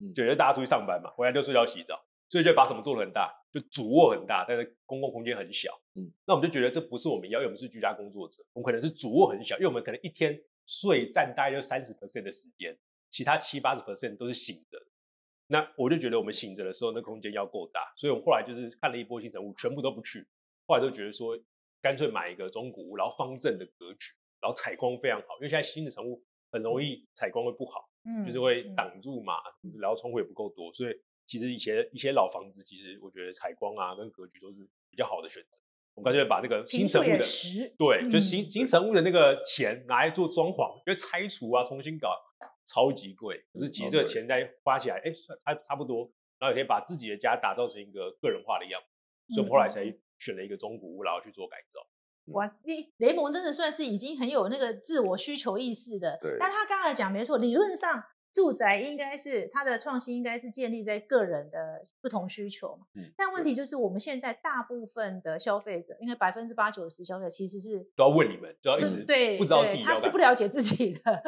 [0.00, 5.72] 嗯觉得大家出去上班嘛，回来就睡觉洗澡，所以就把什么做的很大，就主卧很大，但是公共空间很小。
[5.96, 12.78] 嗯嗯，那我们就觉得这不是我们要，因为我们是居家工作者，我们可能是主卧很小，因为我们可能一天睡占大概就三十 percent 的时间，
[13.10, 14.86] 其他七八十 percent 都是醒着的。
[15.48, 20.24] 那我就觉得我们醒着的时候，那空间要够大，所以我们后来就是看了一波新城屋，全部都不去，
[20.68, 21.36] 后来就觉得说，
[21.80, 27.88] 干脆买一个中古屋，然后方正的格局，然后采光非常好，因为现在新的城屋很容易采光会不好。
[28.04, 29.34] 嗯就是会嗯挡住嘛，
[29.78, 30.94] 然后窗户也不够多，所以
[31.26, 35.58] 其实一些一些老房子，其实我觉得采光啊跟格局都是比较好的选择。
[35.94, 42.16] 我们干脆把那个新平数也城屋的实，对，就嗯新新成屋的那个钱拿来做装潢，因为拆除啊重新搞
[42.64, 48.80] 超级贵，可是其实这个钱再花起来，哎，算差差不多，然后也可以把自己的家打造成一个个人化的样
[49.26, 49.84] 子，所以后来才
[50.18, 51.80] 选了一个中古屋，然后去做改造。
[52.32, 56.18] 哇，这雷蒙真的算是已经很有那个自我需求意识的。
[56.20, 62.86] 对但他刚才讲没错，理论上住宅应该是它的创新应该是建立在个人的不同需求嘛。
[62.94, 71.22] 嗯但问题就是我们现在大部分的消费者，应该百分之八九十消费者其实是都要问你们，就要一直就是对，不知道对他是不了解自己的，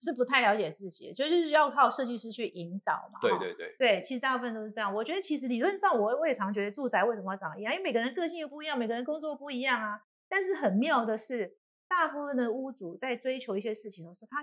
[0.00, 3.20] 是不太了解自己的，就是要靠设计师去引导嘛。
[3.20, 4.92] 哈对对对，对，其实大部分都是这样。
[4.92, 7.72] 我觉得其实理论上我，我也常觉得住宅为什么要长一样？
[7.72, 10.00] 因为每个人个性又不一样，每个人工作不一样啊。
[10.28, 14.42] 但是很妙的是，大部分的屋主在追求一些事情的时候，他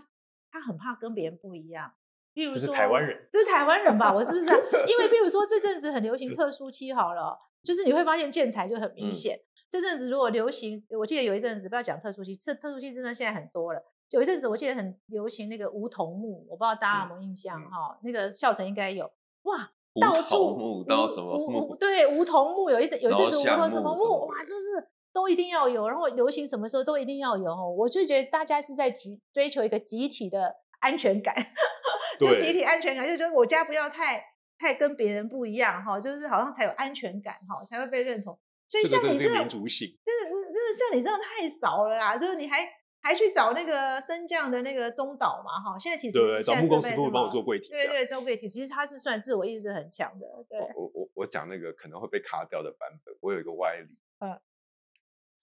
[0.53, 1.91] 他很怕跟别人不一样。
[2.35, 4.13] 譬如就是说，台湾人，这是台湾人吧？
[4.13, 4.45] 我是不是？
[4.87, 9.39] 因为譬如说这阵子很流行 特殊期，好了，就是你会发现建材就很明嗯显。
[9.69, 13.83] 这阵子如果流行，我记得有一阵子不要讲特殊期，这特殊期真的现在很多了。
[14.11, 19.11] 有一阵子我记得很流行那个梧桐木，我不知道大家有没有印象嗯哈、那个校城应该有
[19.43, 27.69] 哇，梧到桐处木到梧什么梧木梧 对梧桐木有一阵有一阵子梧桐什么木哇，就是都一定要有，然后流行什么时候都一定要有哦。
[27.69, 31.35] 我就觉得大家是在追追求一个集体的安全感，
[32.39, 34.25] 集体安全感，就觉得我家不要太
[34.57, 38.37] 太跟别人不一样哈，就是好像才有安全感哈，才会被认同。
[38.67, 39.87] 所以像你这种民族性。
[40.03, 42.67] 真的是真的像你这样太少了啦，就是你还
[43.01, 53.95] 还去找那个升降的那个中岛嘛哈，现在其实对对，找木工师傅帮我做柜体，对对，做柜体其实他是算自我意识很强的，对，我我我讲那个可能会被卡掉的版本，我有一个歪理。
[54.19, 54.39] 嗯，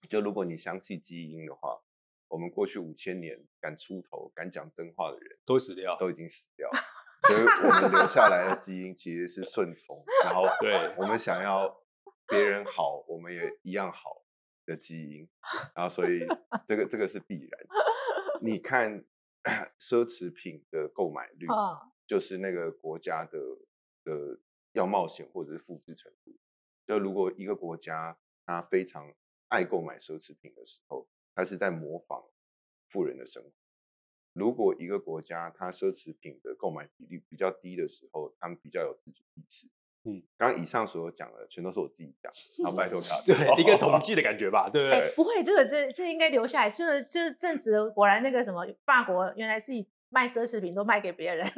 [0.09, 1.81] 就如果你相信基因的话，
[2.29, 5.97] 我们过去五千年敢出头、敢讲真话的人都死掉。
[5.99, 6.79] 都已经死掉了。
[7.29, 11.83] 所以我们留下来的 基因其实是顺从，然后对我们想要
[12.27, 14.23] 别人好，我们也一样好
[14.65, 15.29] 的基因，
[15.75, 16.27] 然后所以
[16.67, 17.61] 这个这个是必然。
[18.41, 19.05] 你看
[19.79, 23.39] 奢侈品的购买率，啊，就是那个国家的
[24.03, 24.41] 的
[24.73, 26.35] 要冒险或者是复制程度。
[26.87, 29.13] 就如果一个国家它非常
[29.51, 32.25] 爱购买奢侈品的时候，他是在模仿
[32.89, 33.51] 富人的生活。
[34.33, 39.67] 如果一个国家它奢侈品的购买比率比较低的时候，他们比较有自主意识。
[40.05, 42.33] 嗯，刚刚以上所有讲的全都是我自己讲，
[42.63, 45.15] 然后拜托他 对，一个统计的感觉吧，对不哎、对？
[45.15, 51.47] 不会，这个这这应该留下来，就是就是证实，果然那个什么法国原来自己卖奢侈品都卖给别人。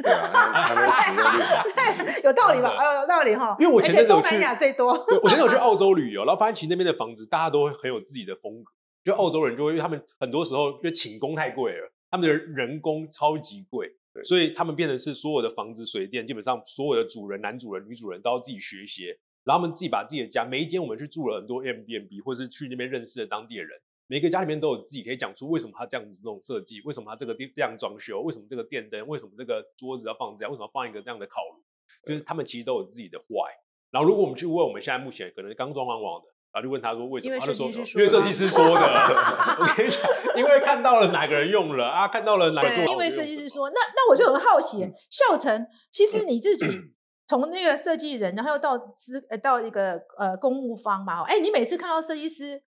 [2.22, 2.76] 有道理吧？
[2.78, 3.56] 呃，有道理哈。
[3.58, 8.70] 因为我前阵子有去亚最多，对我前阵有去澳洲旅游，然后发现其实那边的房子大家都会很有自己的风格。
[9.04, 13.90] 就澳洲人就会，因为他们很多时候因为请工太贵了，他们的人工超级贵，
[14.22, 19.06] 所以他们变成是所有的房子、水电，基本上所有的主人、男主人、女主人都要自己学习，
[19.42, 23.76] 然后他们自己把自己的家，每一间我们去住了很多 M B N B，或是去那边认识的当地的人，
[24.12, 31.62] 每个家里面都有自己可以讲出为什么他这样子弄设计，为什么他这个地这样装修，为什么这个电灯，为什么这个桌子要放这样，为什么放一个这样的烤炉，
[32.04, 33.48] 就是他们其实都有自己的 why。
[33.90, 38.74] 然后如果我们去问我们现在目前可能刚装完网的，然后就问他说为什么，他就说因为设计师说的。
[39.58, 40.02] 我跟你讲，
[40.36, 46.66] 因为看到了哪个人用了啊，看到了哪个因为设计师说，那那我就很好奇嗯，孝成，其实你自己
[47.26, 52.62] 从那个设计人，然后又到资呃到一个呃公务方嘛，哎，你每次看到设计师，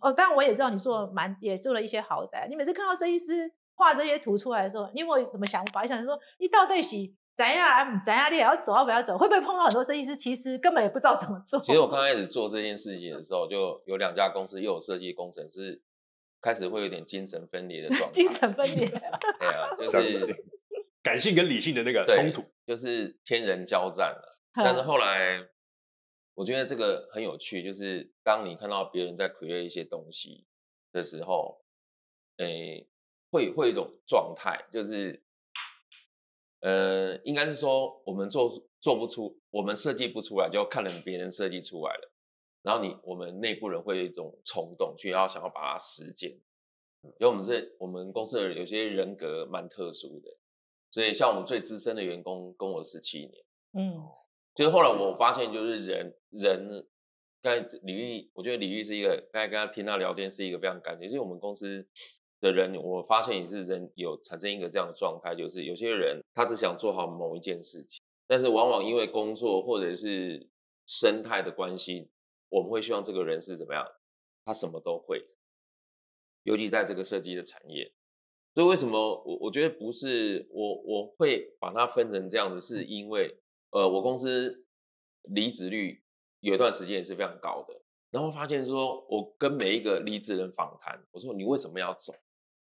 [0.00, 3.24] 哦，当然我也知道你做蛮也做了一些豪宅，你每次看到设计师
[3.74, 5.86] 画这些图出来的时候，你有没有什么想法？
[5.86, 6.96] 想说你到底是
[7.36, 9.16] 怎样怎样，你也要走要不要走？
[9.16, 11.60] 会不会碰到很多设计师其实根本也不知道怎么做？
[11.60, 15.80] 其实我刚开始做这件事情的时候，就有两家公司又有设计工程师
[16.40, 18.10] 开始会有点精神分裂的状态。
[18.10, 20.44] 精神分裂， 对啊，就是
[21.02, 22.44] 感性跟理性的那个冲突。
[22.66, 24.38] 就是天人交战了。
[24.54, 25.38] 但是后来，
[26.38, 30.46] 我觉得这个很有趣，就是当你看到别人在 create 一些东西
[30.92, 31.64] 的时候，
[32.36, 32.86] 诶，
[33.28, 35.20] 会会有一种状态，就是，
[36.60, 42.12] 呃，应该是说我们做做不出，我们设计不出来，就看了别人设计出来了，
[42.62, 46.30] 然后你我们内部人会有一种冲动，去要想要把它实践。
[47.02, 50.36] 因为我们是我们公司的有些人格蛮特殊的，
[50.92, 53.44] 所以像我们最资深的员工跟我十七年。
[53.72, 54.08] 嗯，
[54.58, 56.84] 就是后来我发现，就是人人，
[57.40, 61.86] 刚才李玉，我觉得李玉是一个，刚才跟他听他聊天是一个非常感觉，就是我们公司
[62.40, 70.48] 的人，我发现也是人有产生一个这样的状态，就是有些人他只想做好某一件事情，但是往往因为工作或者是
[70.88, 72.10] 生态的关系，
[72.48, 73.86] 我们会希望这个人是怎么样，
[74.44, 75.24] 他什么都会，
[76.42, 77.92] 尤其在这个设计的产业。
[78.54, 83.38] 所以为什么我我觉得不是我我会把它分成这样子，是因为
[83.70, 84.66] 呃我公司
[85.22, 86.02] 离职率
[86.40, 92.12] 有一段时间也是非常高的，然后发现说我跟每一个离职人访谈，我说你为什么要走？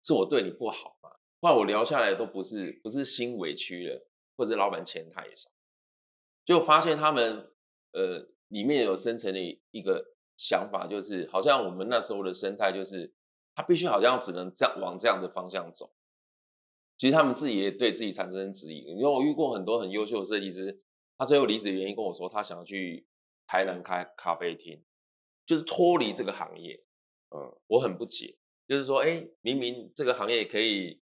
[0.03, 1.11] 是我对你不好吗？
[1.41, 5.51] 后来我聊下来都不是不是心委屈了，或者老板钱太少，
[6.45, 7.51] 就发现他们
[7.93, 9.39] 呃里面有深层的
[9.71, 13.13] 一个想法，就是好像我们那时候的生态就是。
[13.55, 15.93] 他必须好像只能这样往这样的方向走。
[17.03, 18.79] 其实他们自己也对自己产生质疑。
[18.83, 20.81] 因为我遇过很多很优秀的设计师，
[21.19, 23.05] 他最后离职原因跟我说，他想要去
[23.45, 24.81] 台南开咖啡厅，
[25.45, 26.81] 就是脱离这个行业。
[27.31, 28.39] 嗯，我很不解，
[28.69, 31.03] 就是说，哎，明明这个行业可以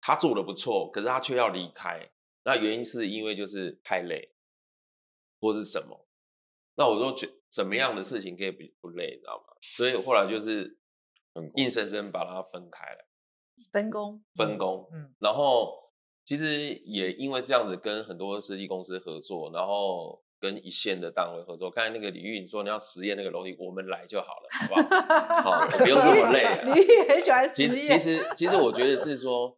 [0.00, 2.10] 他做的不错，可是他却要离开，
[2.42, 4.34] 那原因是因为就是太累，
[5.38, 6.08] 或是什么？
[6.74, 9.56] 那我说，觉怎么样的事情可以不不累，你知道吗？
[9.60, 10.76] 所以后来就是。
[11.54, 13.04] 硬生生把它分开来，
[13.72, 15.72] 分工，分工，嗯，然后
[16.24, 21.70] 其实也因为这样子跟很多设计公司合作，然后跟一线的单位合作。
[21.70, 24.74] 刚才那个李玉你说你要实验那个楼梯，我们来就好了，好不
[25.42, 25.68] 好？
[25.68, 26.74] 好，不用这么累啊。
[26.74, 29.56] 李玉很喜欢实其实验，其实其实我觉得是说，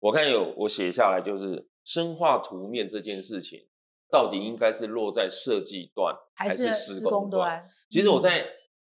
[0.00, 3.66] 我看有我写下来就是深化图面这件事情，
[4.10, 7.58] 到底应该是落在设计段还是施施工端？
[7.60, 7.70] 端？
[7.90, 8.46] 其实我嗯在。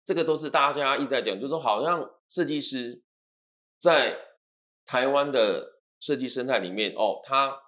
[0.06, 3.02] 这个都是大家一直在讲，就是说，好像设计师
[3.78, 4.14] 在
[4.84, 7.58] 台湾的设计生态里面，哦，他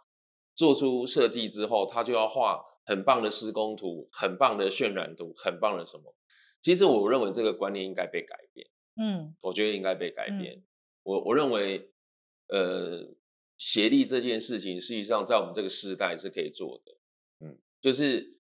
[0.55, 6.15] 做出设计之后，他就要画很棒的施工图、很棒的渲染图、很棒的什么。
[6.61, 8.69] 其实我认为这个观念应该被改变，
[9.01, 10.63] 嗯我觉得应该被改变。
[11.03, 11.91] 我我认为，
[12.49, 13.15] 呃，
[13.57, 16.93] 协力这件事情，实际上在我们这个时代是可以做的。
[17.47, 18.39] 嗯，就是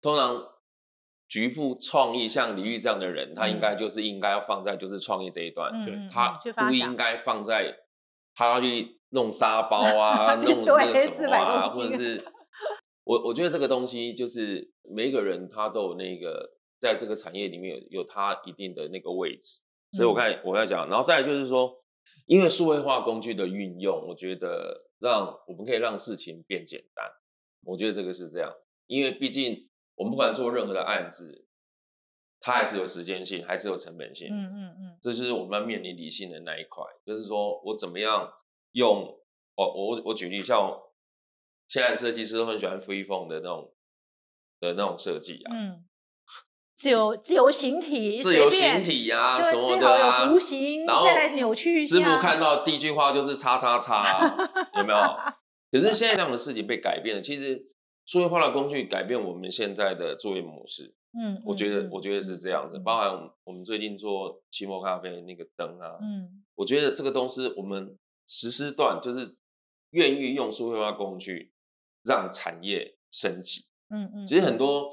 [0.00, 0.51] 通常。
[1.32, 7.74] 局部创意像李玉这样的人，他应该就是应该要放在就是创意这一段，嗯，他不应该放在
[8.34, 12.22] 他要去弄沙包啊， 弄那个堆400什么啊，或者是
[13.04, 19.60] 我我觉得这个东西就是每一个人他都有那个在这个产业里面有有他一定的那个位置，
[19.92, 20.16] 所以我嗯。
[20.16, 21.82] 看我在讲，然后再来就是说，
[22.26, 27.06] 因为数位化工具的运用，我觉得让我们可以让事情变简单，
[27.64, 28.52] 我觉得这个是这样，
[28.86, 29.70] 因为毕竟
[30.02, 31.46] 我们不管做任何的案子，
[32.40, 38.28] 它还是有时间性，还是有成本性，嗯嗯嗯，这就是我们要面临理性的那一块，就是说我怎么样
[38.72, 39.16] 用，
[39.54, 40.76] 我我我举例，像
[41.68, 43.72] 现在设计师都很喜欢 free form 的那种
[44.58, 45.84] 的那种设计啊，嗯，
[46.74, 54.36] 自由自由形体，自由形体呀、就什么的啊，有弧形，然后再来扭曲一师傅看到第一句话就是叉叉叉，
[54.74, 54.98] 有没有？
[55.70, 57.68] 可是现在这样的事情被改变了，其实
[58.04, 62.84] 数位化的工具改变我们现在的作业模式，嗯，我觉得嗯我觉得是这样子，嗯。
[62.84, 66.44] 包含我们最近做期末咖啡那个灯啊，嗯。
[66.54, 69.36] 我觉得这个东西我们实施段就是
[69.90, 71.52] 愿意用数位化工具
[72.02, 73.66] 让产业升级。
[73.88, 74.90] 嗯嗯，其实很多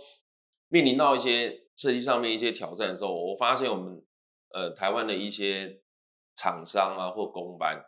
[0.67, 4.03] 面临到一些设计上面一些挑战的时候，我发现我们
[4.53, 5.81] 呃台湾的一些
[6.35, 7.83] 厂商啊或公班，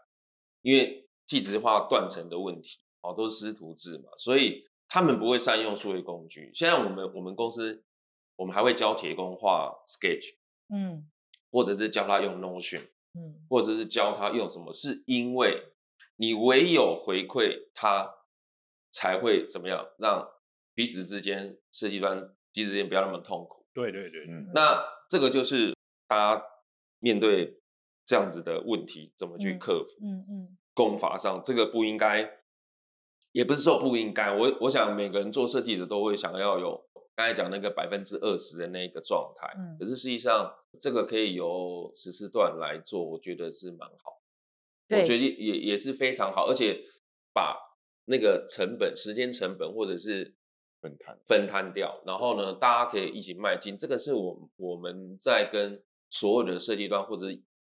[0.61, 4.63] 因为技职化断层的问题，哦都是师徒制嘛，所以
[4.93, 6.51] 他们不会善用数位工具。
[6.53, 7.85] 现在我们我们公司
[8.35, 10.35] 我们还会教铁工画 Sketch，
[10.67, 11.09] 嗯
[11.49, 12.81] 或者是教他用 Notion。
[13.13, 15.61] 嗯或者是教他用什么，是因为
[16.15, 18.09] 你唯有回馈他，
[18.89, 20.29] 才会怎么样，让
[20.73, 23.65] 彼此之间设计端彼此之间不要那么痛苦。
[23.73, 25.75] 对对对，嗯那这个就是
[26.07, 26.43] 大家
[26.99, 27.59] 面对
[28.05, 30.05] 这样子的问题，怎么去嗯克服？
[30.05, 32.23] 嗯嗯功法上，这个不应该，
[33.31, 34.31] 也不是说不应该。
[34.35, 36.83] 我我想每个人做设计者都会想要有
[37.15, 44.21] 刚才讲那个百分之二十的那个状态，嗯可是实际上这个可以由实施段来做，我觉得是蛮好。
[44.89, 46.83] 我觉得也也是非常好，而且
[47.33, 47.57] 把
[48.05, 50.35] 那个成本、时间成本或者是
[50.81, 53.77] 分摊分摊掉，然后呢，大家可以一起迈进。
[53.77, 57.27] 这个是我我们在跟所有的设计端或者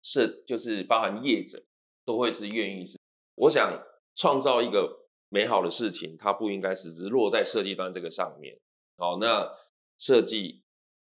[0.01, 1.63] 设，就是包含业者，
[2.03, 2.97] 都会是愿意是。
[3.35, 3.79] 我想
[4.15, 5.02] 创造一个
[5.33, 8.55] 美好的事情，它不应该只是落在设计端这个上面。
[8.97, 9.51] 好，那
[9.97, 10.61] 设计、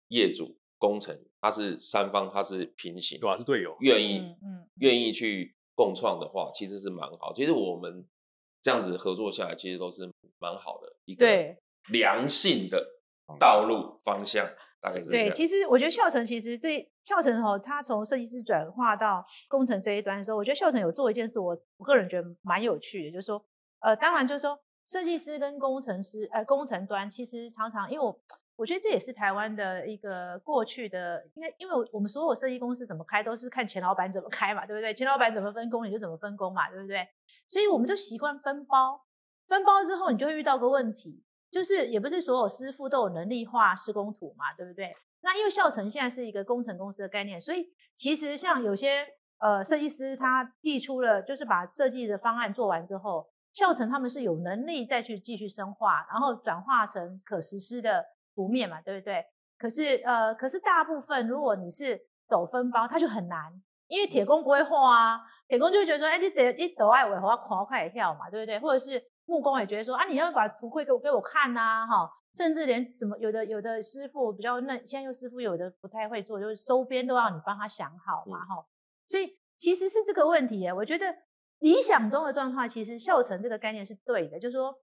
[0.08, 3.38] 业主、工程，它是三方，它是平行，对吧？
[3.38, 7.32] 是队友，愿意嗯嗯愿意去共创的话，其实是蛮好。
[7.32, 8.06] 其实我们
[8.60, 11.56] 这样子合作下来，其实都是蛮好的一个对
[11.90, 12.86] 良性的
[13.40, 14.46] 道路方向，
[14.82, 23.42] 大概是这对，其实我觉得孝成其实这孝成哦，他从设计师转化到工程这一端的时候，我觉得孝成有做一件事，我我个人觉得蛮有趣的，就是说，
[23.80, 28.20] 呃，当然就是说，设计师跟工程师，呃，工程端其实常常，因为我
[28.56, 34.92] 我觉得这也是台湾的一个过去的，因为因为我们所有设计公司怎么开，都是看钱老板怎么开嘛，对不对？
[34.92, 37.06] 钱老板怎么分工，你就怎么分工嘛，对不对？
[37.46, 39.04] 所以我们就习惯分包，
[39.46, 44.92] 分包之后，你就会遇到个问题，就是也不是所有师傅都有能力画施工图嘛，对不对？
[45.20, 49.06] 那因为孝成现在是一个工程公司的概念，所以其实像有些
[49.38, 59.24] 呃设计师他递出了，就是把设计的方案做完之后，孝成他们是有能力再去继续深化，然后转化成可实施的图面嘛，对不对？
[59.58, 68.60] 可是呃，可是大部分如果你是走分包，它就很难，因为铁工不会画啊，铁工就会觉得说，哎，你得你抖爱尾我要狂快跳嘛，对不对？
[68.60, 78.64] 或者是木工也觉得说，啊，你要把图绘给我给我看呐、哈，甚至连什么有的有的师傅比较嫩，现在又师傅有的不太会做，就是收边都要你帮他想好嘛，哈、
[79.08, 80.72] 所以其实是这个问题耶。
[80.72, 81.06] 我觉得
[81.58, 84.80] 理想中的状况，其实孝成这个概念是对的，就是说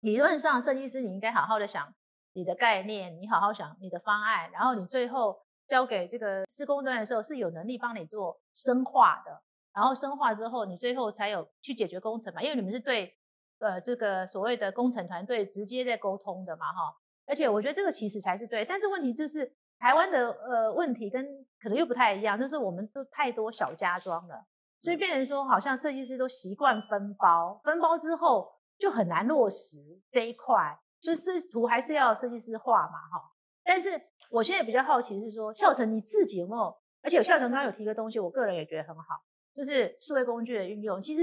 [0.00, 1.94] 理论上设计师你应该好好的想
[2.34, 9.42] 你的概念，你好好想你的方案，然后你最后交给这个施工端的时候是有能力帮你做深化的，
[9.74, 13.16] 然后深化之后你最后才有去解决工程嘛，因为你们是对
[13.58, 16.96] 呃这个所谓的工程团队直接在沟通的嘛，哈。
[17.26, 21.24] 而且我觉得这个其实才是对，但是问题就是台湾的呃问题跟
[21.58, 24.44] 可能又不太一样，就是我们都太多小家装了，
[24.84, 29.78] 所以变成说好像设计师都习惯分包，分包之后就很难落实
[30.10, 33.32] 这一块，就是图还是要设计师画嘛，哈。
[33.64, 33.90] 但是
[34.28, 36.76] 我现在比较好奇是说，孝成你自己有没有？
[37.02, 39.24] 而且孝成刚刚有提个东西，我个人也觉得很好，
[39.54, 41.00] 就是数位工具的运用。
[41.00, 41.22] 其实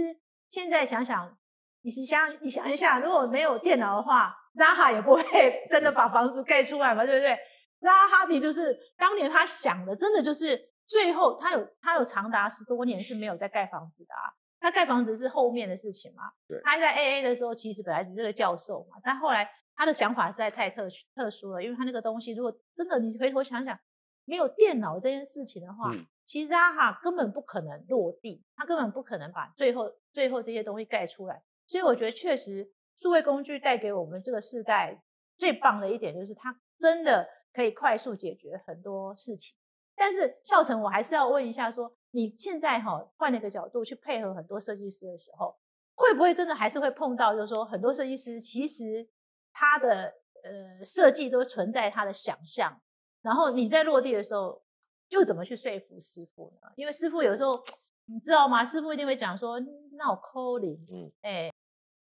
[0.49, 1.37] 现在想想，
[1.83, 5.21] 你是想你想一下，如果没有电脑的话，Zaha 也不会
[5.69, 7.37] 真的把房子盖出来嘛，对不对
[7.81, 10.59] ？Zaha 哈迪就是当年他想的，真的就是
[10.91, 14.27] 最后他有他有长达十多年是没有在盖房子的啊。
[14.59, 16.23] 他盖房子是后面的事情嘛？
[16.47, 23.79] 对他在 AA 的时候，其实本来只是个教授嘛，但后来他的想法实在太特殊特殊了，因为他那个东西，如果真的你回头想想，
[24.25, 31.41] 没有电脑这件事情的话，嗯其实他哈根本不可能落地，他根本不可能把最后最后这些东西盖出来。
[31.65, 35.01] 所以我觉得确实，数位工具带给我们这个时代
[35.37, 39.55] 最棒的一点就是它真的可以快速解决很多事情。
[40.01, 45.55] 但是笑成，我还是要问一下，说你现在哈换了一个角度去配合很多设计师的时候，
[45.93, 49.07] 会不会真的还是会碰到，就是说很多设计师其实
[49.53, 52.81] 他的呃设计都存在他的想象，
[53.21, 54.63] 然后你在落地的时候
[55.09, 56.71] 又怎么去说服师傅呢？
[56.75, 57.61] 因为师傅有时候
[58.05, 58.65] 你知道吗？
[58.65, 59.59] 师傅一定会讲说
[59.91, 61.51] 那我扣零，嗯，哎，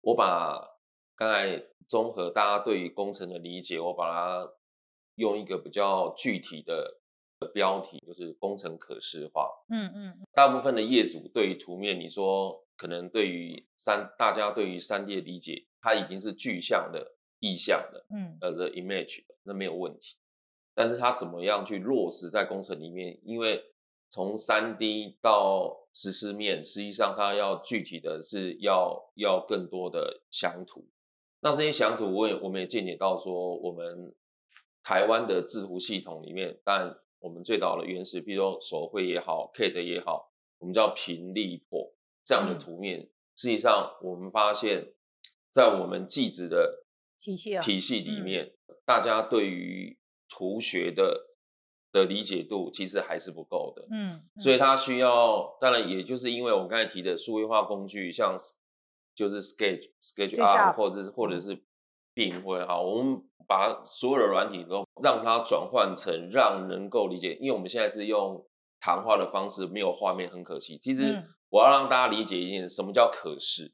[0.01, 0.67] 我把
[1.15, 4.51] 刚才综合大家对于工程的理解，我把它
[5.13, 7.01] 用一个比较具体的。
[7.45, 9.49] 标题就是工程可视化。
[9.69, 20.17] 嗯嗯，大部分的业主对于图面，你说可能对于三大家对于三 D 的理解，它已经是具象的意象的，嗯，呃的 image 的，那没有问题。
[20.75, 23.19] 但是它怎么样去落实在工程里面？
[23.23, 23.63] 因为
[24.09, 30.87] 从三 D 到实施面，实际上它要具体的是要要更多的详图。
[31.41, 34.15] 那这些详图，我也我们也见解到说，我们
[34.81, 43.09] 台湾的制图系统里面，但我们最早的原始，比如说手绘也好，CAD 也好，我们叫平立破这样的图面。
[43.37, 44.93] 实际上，我们发现，
[45.49, 46.83] 在我们技职的
[47.17, 48.53] 体系体系里面，
[48.85, 49.97] 大家对于
[50.27, 51.29] 图学的
[51.93, 53.87] 的理解度其实还是不够的。
[53.89, 58.35] 嗯，所以它需要，当然也就是因为我刚才提的数位化工具，像
[59.15, 61.63] 就是 Sketch、SketchUp 或者是或者是
[62.43, 63.21] 或者好，我们。
[63.45, 68.41] 把所有的软体都让它转换成让能够理解，因为我们现在是用
[68.79, 70.77] 谈话的方式，没有画面，很可惜。
[70.77, 73.73] 其实我要让大家理解一件什么叫可视。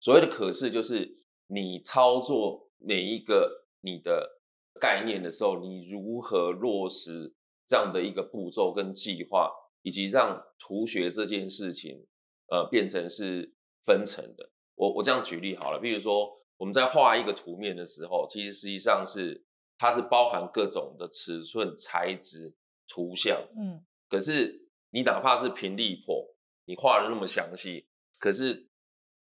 [0.00, 1.16] 所谓的可视，就是
[1.46, 4.42] 你操作每一个你的
[4.78, 7.34] 概念的时候，你如何落实
[7.66, 9.50] 这样的一个步骤跟计划，
[9.80, 12.06] 以及让图学这件事情，
[12.50, 14.50] 呃，变成是分层的。
[14.74, 16.38] 我我这样举例好了，比如说。
[16.60, 19.42] 我们在画一个图面的时候，其实实际上是
[19.78, 22.54] 它是包含各种的尺寸、材质、
[22.86, 23.40] 图像。
[23.56, 26.34] 嗯，可是你哪怕是平立破，
[26.66, 27.88] 你画的那么详细，
[28.18, 28.68] 可是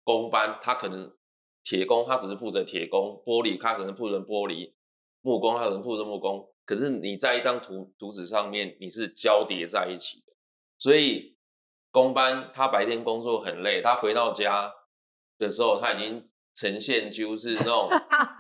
[0.03, 1.16] 工班他可能
[1.62, 4.74] 铁工他只是负责铁工，玻璃他可能负责玻璃，
[5.20, 6.53] 木工他可能负责木工。
[6.64, 10.32] 可是你在一张图图纸上面，你是交叠在一起的，
[10.76, 11.39] 所以
[11.93, 14.74] 工班他白天工作很累，他回到家
[15.39, 16.28] 的时候他已经。
[16.59, 17.88] 呈现就是那种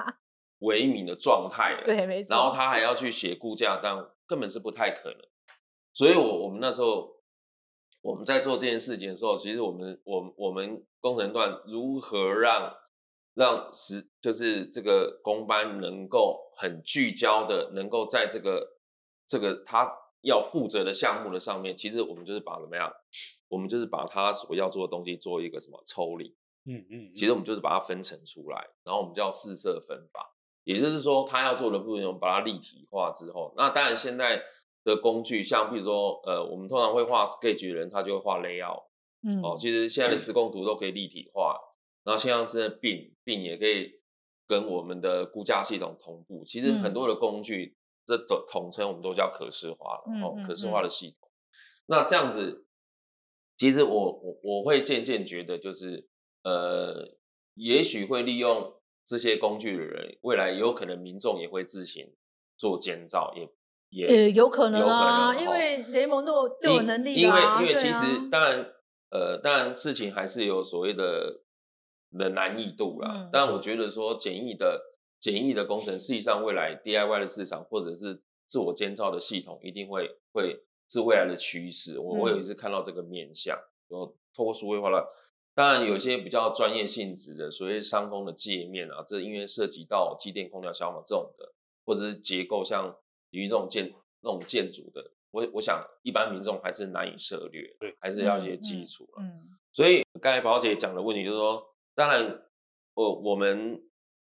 [0.60, 2.34] 萎靡的状态了，对，没错。
[2.34, 3.96] 然后他还要去写估价单，
[4.26, 5.20] 根本是不太可能。
[5.92, 7.16] 所以，我我们那时候
[8.02, 12.74] 我们在做这件事情的时候，其实我们我我们工程段如何让
[13.34, 18.78] 让实就是这个工班能够很聚焦的，能够在这个
[19.28, 19.88] 这个他
[20.22, 22.92] 要负责的项目的上面，其实我们就是把怎么样，
[23.46, 26.36] 我们就是把他所要做的东西做一个什么抽离。
[26.68, 34.42] 嗯嗯，其实我们就是把它分层出来，然后我们叫四色分法，也就是说，他要做的部分，我们把它立体化之后，那当然现在
[34.84, 38.84] 的工具，像比如说，呃，我们通常会画 sketch 的人，他就会画 layout，
[39.22, 41.58] 嗯，哦，其实现在的施工图都可以立体化，
[42.04, 44.00] 然后像是并并也可以
[44.46, 51.30] 跟我们的估价系统同步，其实很多的工具，这统统称我们都叫可视化了，哦，可视化的系统，
[51.86, 52.66] 那这样子，
[53.56, 56.06] 其实我我我会渐渐觉得就是。
[56.42, 57.16] 呃，
[57.54, 58.74] 也许会利用
[59.04, 62.14] 这些工具的人，未来有可能民众也会自行
[62.56, 63.48] 做监造，也
[63.90, 68.72] 也有可能啊，因为雷蒙都都有能力因为因为其实当然，
[69.10, 71.42] 呃，当然事情还是有所谓的
[72.16, 73.28] 的难易度啦。
[73.32, 74.80] 但我觉得说简易的
[75.18, 81.98] 简易的工程，实际上未来 DIY 的市场或者是自我监造的系统，一定会会是未来的趋势。
[81.98, 83.56] 我我有一次看到这个面向，
[83.88, 85.10] 然后透过数位化了。
[85.58, 91.52] 当然，有些比较专业性质的，所谓商工的界面啊，这因为涉及到机电、空调、消防这种的，
[91.84, 92.96] 或者是结构，像
[93.30, 99.20] 于这种建那种建筑的，我我想一般民众还是难以涉略，对，还是要一些基础了。
[99.20, 101.60] 嗯，所以刚才宝姐讲的问题就是说，
[101.96, 102.40] 当然，
[102.94, 103.82] 我我们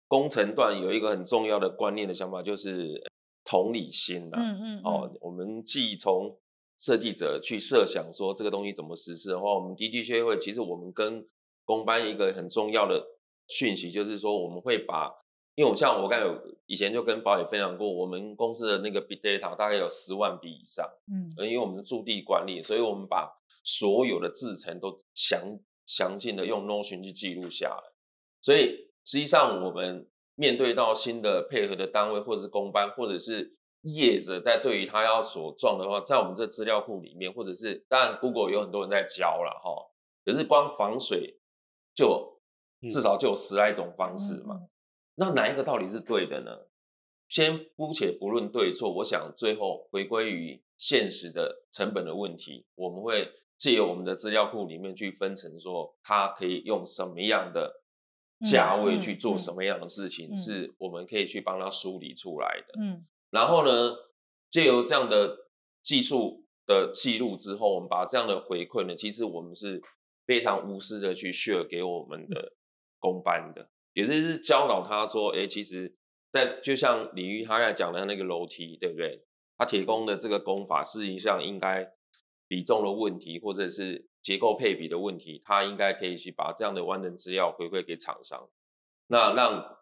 [0.07, 3.03] 工程段有一个很重要的观念的想法，就是
[3.43, 4.39] 同理心啦。
[4.41, 6.39] 嗯嗯，哦，我们既从
[6.79, 11.27] 设计者去设想说这个东西怎么实施的话，我们 D D 学会其实我们跟
[11.65, 13.05] 工班一个很重要的
[13.49, 15.11] 讯息就是说，我们会把，
[15.55, 23.29] 因为我像我刚才有以前就跟宝也分享过，我们公司的那个 Big Data 大概有十万笔以上，嗯，因为我们是驻地管理，所以我们把
[23.61, 27.83] 所有的制程都详详尽的用 Notion 去记录下来，
[28.41, 39.89] 所以实际上我们面对到新的配合的单位或者是工班或者是业者在对于他要所撞的话，在我们这资料库里面，或者是当然 Google 有很多人在教了哈，
[40.25, 41.39] 可是光防水
[41.95, 42.41] 就
[42.89, 44.67] 至少就有十来种方式嘛。
[45.15, 46.51] 那哪一个到底是对的呢？
[47.27, 57.83] 先姑且不论对错，我想最后回归于现实的成本的问题，我们会借由我们的资料库里面去分成，说它可以用什么样的
[58.49, 62.73] 价位嗯去做嗯什么样的事情，嗯是我们可以去帮他梳理出来的。
[62.81, 63.95] 嗯然后呢，
[64.49, 65.49] 借由这样的
[65.81, 69.81] 技术的记录之后，我们把这样的回馈呢，其实我们是
[70.25, 72.53] 非常无私的去 share 给我们的
[72.99, 75.95] 公班的，也就是教导他说，哎，其实
[76.31, 79.25] 在就像李玉他在讲的那个楼梯，对不对？
[79.57, 81.91] 他铁工的这个功法，实际上应该
[82.47, 88.49] 比重的问题，或者是结构配比的问题，他应该可以去把这样的完整资料回馈给厂商，
[89.07, 89.77] 那让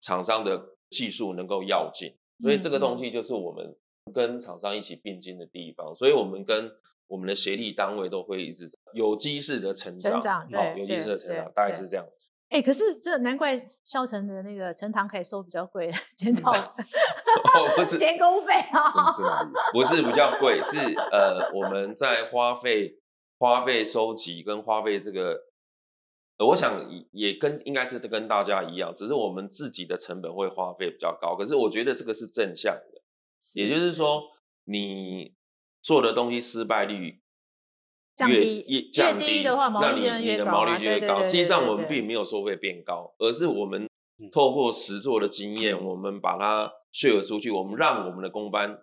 [0.00, 2.16] 厂商的技术能够要进。
[2.42, 3.76] 所以这个东西就是我们
[4.12, 6.70] 跟厂商一起并进的地方，所以我们跟
[7.06, 12.26] 我们的协力单位都会一直有机式的成长，成长对有机式的成长，大概是这样子。
[12.50, 16.74] 哎、可是这难怪孝成的那个陈堂可以收比较贵，减少哦，
[17.78, 20.78] 不是，监工费啊、不是比较贵，是
[21.12, 22.98] 呃我们在花费
[23.38, 25.38] 花费收集跟花费这个，呃
[26.46, 33.02] 我想也也跟应该是跟大家一样，只是我们自己的成本会花费比较高，可是我觉得这个是正向的，
[33.54, 34.22] 也就是说
[34.64, 35.34] 你
[35.82, 37.20] 做的东西失败率
[38.26, 41.22] 越降低越越降低的话毛利越高你的毛啊对对利就越高。
[41.22, 43.84] 实际上我们并没有收费变高，而是我们
[44.18, 44.30] 嗯。
[44.30, 48.78] 透过实做的经验，我们把它 share 出去，我们让我们的工班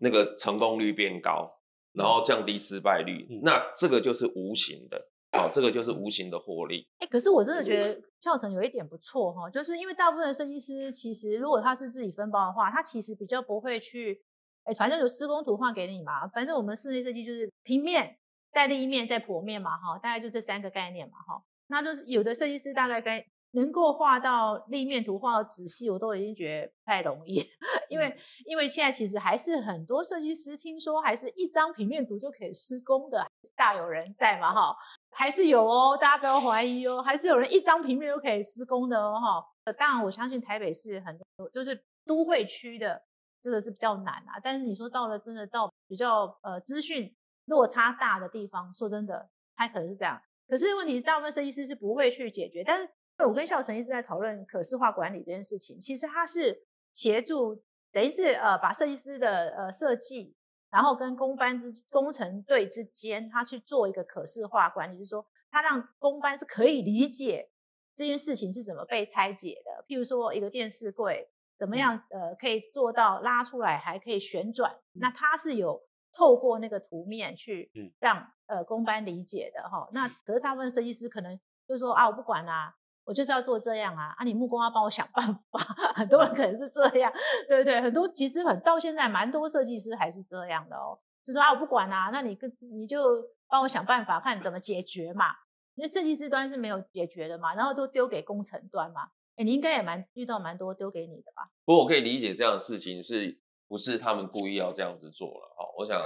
[0.00, 1.60] 那个成功率变高，
[1.92, 3.40] 然后降低失败率嗯。
[3.42, 6.86] 那这个就是无形的，好，这个就是无形的获利。
[6.98, 14.22] 哎、可是我真的觉得教程有一点不错哈，就是因为大部分的设计师其实如果他是自己分包的话，他其实比较不会去，
[14.64, 18.18] 哎、反正有施工图画给你嘛，反正我们室内设计就是平面、
[18.50, 21.42] 再立面、再剖面嘛哈，大概就这三个概念嘛哈。
[21.68, 27.42] 那就是有的设计师大概该能够画到立面图画到仔细，我都已经觉得不太容易，
[27.88, 34.76] 因为、因为现在其实还是很多设计师听说还是一张平面图就可以施工的，大有人在嘛哈。
[35.14, 39.46] 还是有哦，大家不要怀疑哦，还是有人一张平面就可以施工的哦哈。
[39.64, 43.02] 呃当然，我相信台北市很多就是都会区的，
[43.40, 44.40] 这个是比较难啊。
[44.42, 50.20] 但是你说到了真的到比较呃资讯落差大的地方，说真的，它可能是这样。
[50.48, 52.64] 可是问题是，大部分设计师是不会去解决。
[52.64, 52.88] 但是
[53.18, 60.34] 我跟孝成一直在讨论可视化管理这件事情，其实它是协助，等于是呃把设计师的呃设计
[60.70, 67.50] 然后跟工班之工程队之间，他去做一个可视化管理，就是说他让工班是可以理解
[67.94, 69.84] 这件事情是怎么被拆解的。
[69.86, 79.86] 譬如说一个电视柜怎么样，呃，可以做到拉出来还可以旋转，那它是有透过那个图面去嗯让呃工班理解的哈。
[79.92, 81.38] 那可是大部分设计师可能
[81.68, 82.74] 就说啊，我不管啦、
[83.04, 85.58] 我就是要做这样啊，啊，你木工要帮我想办法，
[85.94, 87.12] 很多人可能是这样，
[87.48, 87.80] 对不对？
[87.80, 95.26] 很多其实很到现在蛮多设计师还是这样的哦，就说啊我不管啦、那你跟你就帮我想办法，看怎么解决嘛。
[95.74, 99.08] 因为设计师端是没有解决的嘛，然后都丢给工程端嘛。
[99.36, 101.50] 哎，你应该也蛮遇到蛮多丢给你的吧？
[101.64, 105.54] 不过我可以理解这样的事情是不是他们故意要这样子做了？
[105.56, 105.98] 哈，我想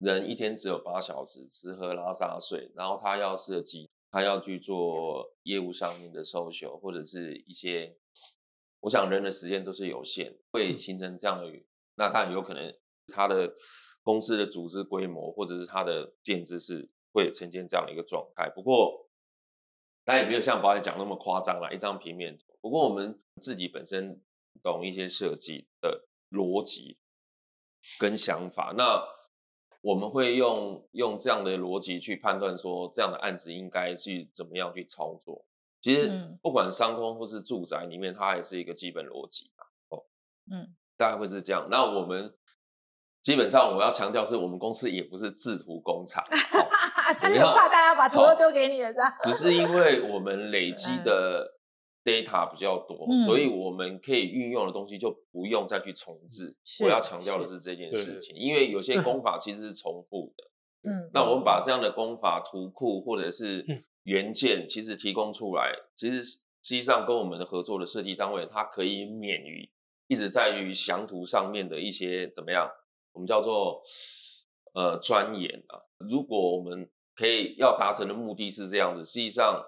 [0.00, 7.96] 人一天只有八小时，吃喝拉撒睡，然后他要设计，他要去做业务上面的 social 或者是一些，
[8.80, 12.74] 我想人的时间都是有限，会形成这样的，那当然有可能
[13.08, 13.54] 他的
[14.02, 18.50] 公司的组织规模或者是他的建制是会呈现这样的一个状态。
[18.50, 19.08] 不过，
[20.04, 22.56] 当然也没有像保险讲那么夸张啦，一张平面图。
[22.60, 24.20] 不过我们自己本身
[24.62, 26.98] 懂一些设计的逻辑
[27.98, 29.02] 跟想法，那
[29.80, 35.44] 我们会用用这样的逻辑去判断说，这样的案子应该去怎么样去操作。
[35.80, 39.64] 其实嗯不管商空或是住宅里面，它还是一个基本逻辑嘛。
[39.88, 40.04] 哦，
[40.50, 41.66] 嗯，大概会是这样。
[41.70, 42.34] 那我们
[43.22, 46.22] 基本上我要强调是我们公司也不是制图工厂。
[46.52, 46.66] 哦
[47.18, 49.18] 他就怕大家把图都丢给你了，是吧？
[49.22, 51.44] 只是因为我们累积的
[52.04, 56.56] data 比较多，嗯所以我们可以运用的东西就不用再去重置。
[56.82, 60.44] 我要强调的是是这件事情，因为有些功法其实是重复的。
[60.90, 69.70] 嗯，那我们把这样的功法图库或者是嗯原件，其实提供出来，其实实际上跟我们的合作的设计单位，它可以免于
[70.06, 72.66] 一直在于详图上面的一些怎么样，
[73.12, 73.82] 我们叫做
[74.72, 75.78] 呃钻研啊。
[75.98, 79.62] 如果我们可以要达成的目的是这样子，实际上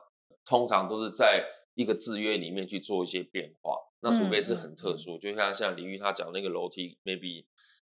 [0.46, 1.44] 通常都是在
[1.74, 3.78] 一个制约里面去做一些变化。
[4.00, 7.44] 那除非是嗯很特殊，就像像李玉他讲那个楼梯，maybe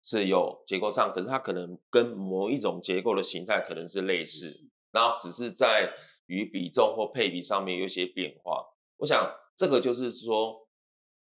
[0.02, 5.94] 是有结构上，可是它可能跟某一种结构的形态可能是类似，然后只是在
[6.26, 8.66] 于比重或配比上面有一些变化。
[8.98, 10.68] 我想这个就是说，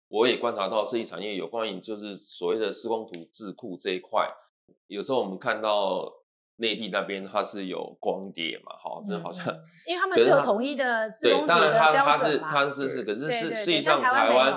[0.10, 4.32] 我也观察到设计产业有关于就是所谓的施工图智库这一块，
[4.86, 6.14] 有时候我们看到
[6.58, 9.46] 内地那边它是有光碟嘛，哈，这好像。
[9.48, 14.54] 嗯因为他 们是有统一的施对工，图的当然它标它是它是是，可是对对是实际上台湾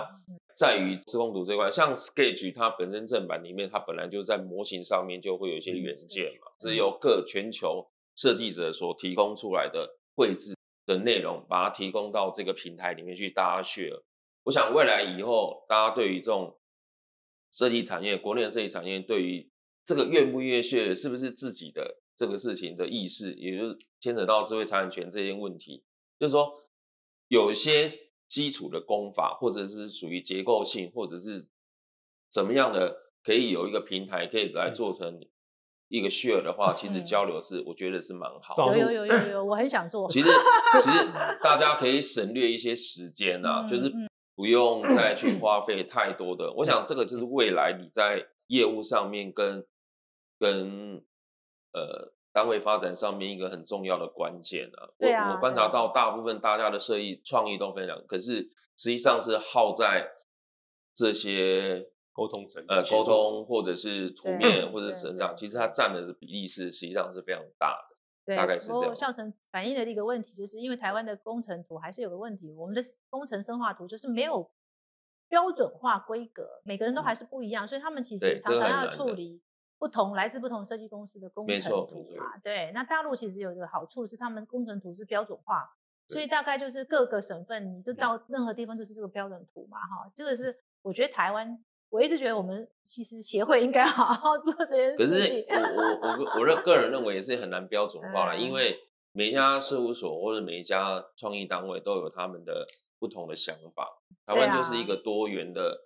[0.55, 10.55] 在于施工图这块，像 Sketch 它本身正版里面，它本来就在模型上面就会有一些嗯元件嘛，嗯是由各全球设计者所提供出来的绘制
[10.86, 14.03] 的内容，把它提供到这个平台里面去，大家 share。
[14.44, 16.59] 我想未来以后，大家对于这种
[17.53, 19.49] 设计产业，国内的设计产业对于
[19.91, 25.82] 这个愿不愿意 share，是不是自己的这个事情的意识，也就是牵扯到智慧财产权这些问题，
[26.16, 26.49] 就是说
[27.26, 27.91] 有一些
[28.28, 31.49] 基础的功法，或者是属于结构性，或者是
[32.30, 35.20] 怎么样的，可以有一个平台可以来做成
[35.88, 38.78] 一个 share 的话，其实嗯交流是我觉得是蛮好的。
[38.78, 40.09] 有有有有有，我很想做。
[40.09, 40.28] 其实
[40.80, 40.99] 其实
[41.43, 46.53] 大家可以省略一些时间啊，就是嗯不用再去 花费太多的。
[46.55, 49.66] 我想这个就是未来你在业务上面跟
[50.41, 51.05] 跟
[51.72, 54.88] 呃单位发展上面一个很重要的关键啊。
[54.99, 60.11] 对啊我我观察到大部分大家的设计创意都非常，可是实际上是耗在
[60.95, 67.97] 这些沟通层呃沟通或者是图面或者是身上，其实它占的比例是实际上是非常大的。
[68.24, 74.51] 对，大概是这样不过孝成反映的一个问题，就是因为台湾的工程图还是有个问题，我们的工程深化图就是没有
[75.28, 79.41] 标准化规格，每个人都还是不一样，所以他们其实常常要处理
[79.81, 82.39] 不同来自不同设计公司的工没程图嘛。
[82.45, 85.68] 对，那大陆其实有一个好处是他们工程图是标准化，
[86.07, 91.64] 所以大概就是各个省份你就嗯到任何地方就是这个标准图嘛，哈，这个是我觉得台湾。
[91.93, 95.45] 我一直觉得我们其实协会应该好好做这件事可是。
[95.51, 98.78] 我我我我认个人认为也是很难标准化了，因嗯为
[99.11, 102.64] 每一家事务所或者每一家创意单位都有他们的
[103.01, 103.89] 不同的想法。
[104.24, 105.81] 台湾就是一啊个多元的、对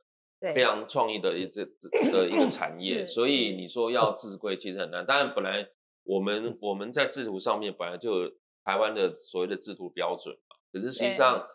[0.52, 5.06] 非常创意的一这这的一个产业，所以你说要自规其实很难。
[5.06, 5.68] 当然，本来
[6.02, 8.32] 我嗯们我们在制图上面本来就有
[8.64, 11.46] 台湾的所谓的制图标准嘛，可是实际上。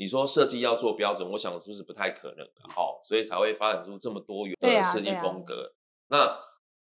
[0.00, 2.52] 你说设计要做标准，我想是不是不太可能的？
[2.72, 5.72] 好，所以才会发展出这么多元的设计风格。
[6.06, 6.24] 那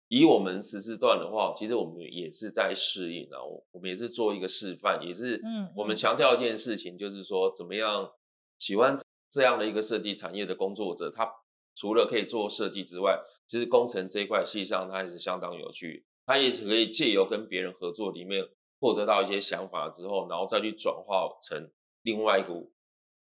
[0.09, 8.11] 以我们实施段的话，其实我们也是在适应啊，我我们也是做一个示范，也是嗯我们嗯强调一件事情，就是说怎么样
[8.59, 8.97] 喜欢
[9.31, 11.31] 这样的一个设计产业的工作者，他
[11.75, 18.45] 除了可以做设计之外，其实工程这一块实际上它也是相当有趣，他也可以借由跟别人合作里面
[18.81, 21.71] 获得到一些想法之后，然后再去转化成
[22.03, 22.73] 另外一股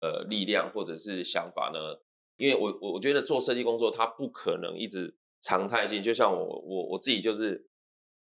[0.00, 2.00] 呃力量或者是想法呢？
[2.36, 6.02] 因为我我我觉得做设计工作，它不可能一直常态性。
[6.02, 7.68] 就像我我我自己就是，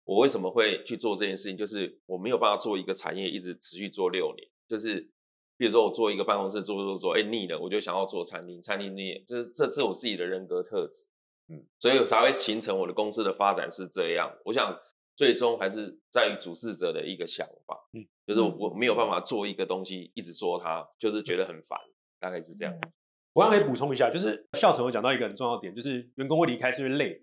[0.05, 4.49] 我为什么会去做这件事情，就是我没有办法做一个产业一直持续做六年。
[4.67, 5.11] 就是
[5.59, 11.07] 比如说我做一个办公室做做做，哎腻了，我就想要做餐厅，餐厅腻了，这是这这是我自己的人格特质。
[11.49, 14.31] 嗯，所以才会形成我的公司的发展是这样。
[14.47, 14.75] 我想
[15.17, 21.79] 最终还是在于主事者的一个想法，嗯，就是我我没有办法做一个东西一直做它，就是觉得很烦，
[22.19, 22.75] 大概是这样。
[22.75, 22.93] 嗯
[23.35, 27.23] 我刚可以补充一下，就是校成有讲到一个很重要的点，就是员工会离开是因为累。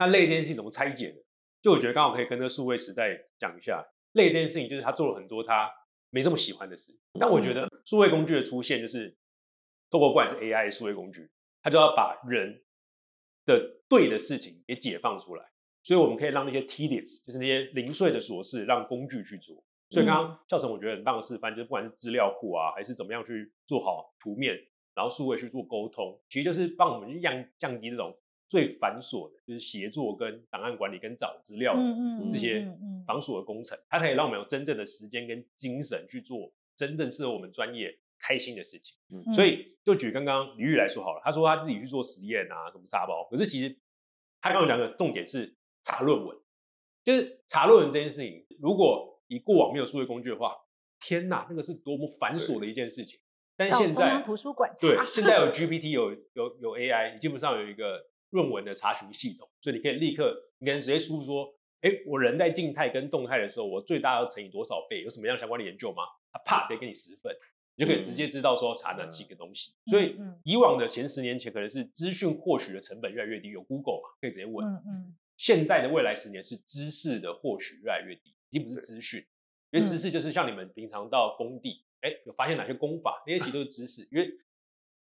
[0.00, 1.22] 那累这件事情怎么拆解的？
[1.62, 5.70] 就我觉得刚好可以跟这个数位时代讲一下，累这件事情就是他做了很多他
[6.14, 6.96] 没这么喜欢的事。
[7.18, 9.16] 但我觉得数位工具的出现，就是
[9.90, 11.28] 透过不管是 AI 数位工具，
[11.60, 12.62] 它就要把人
[13.44, 15.44] 的对的事情给解放出来，
[15.82, 19.56] 所以我们可以让那些 tedious，就是那些零碎的琐事，让工具去做。
[19.90, 24.56] 所以刚刚教程我觉得很棒的示范，就是不管是资料库啊，还是怎么样去做好图面，
[24.94, 28.16] 然后数位去做沟通，其实就是帮我们降降低这种
[28.54, 31.74] 最繁琐的，就是协作跟档案管理跟找资料
[32.30, 32.60] 这些
[33.04, 38.96] 繁琐的工程，它可以让我们有真正的时间跟精神去做真正适合我们专业开心的事情。
[39.10, 43.76] 嗯所以就举刚刚李玉来说好了，他说他自己去做实验啊，什么沙包，可是其实
[44.40, 46.38] 他刚刚讲的重点是查论文，
[47.02, 50.56] 就是查论文这件事情，如果以过往没有数位工具的话，
[51.00, 53.18] 天哪，那个是多么繁琐的一件事情。
[53.56, 65.02] 但是现在中央图书馆对，现在有 GPT，有有有 AI，你基本上有一个论文的查询系统，所以你可以立刻，你可能直接输入说，哎，我人在静态跟动态的时候，我最大要乘以多少倍？
[65.02, 66.02] 有什么样相关的研究吗？
[66.32, 67.32] 他啪直接给你十份，
[67.76, 69.72] 你就可以直接知道说查哪几个东西。
[69.86, 74.66] 所以嗯以往的前十年前可能是资讯获取的成本越来越低，有 Google 嘛，可以直接问。
[74.66, 79.20] 嗯嗯现在的未来十年是知识的获取越来越低，已经不是资讯，
[79.70, 84.30] 因为知识就是像你们平常到工地，哎、有发现哪些工法，那些其实都是知识，因为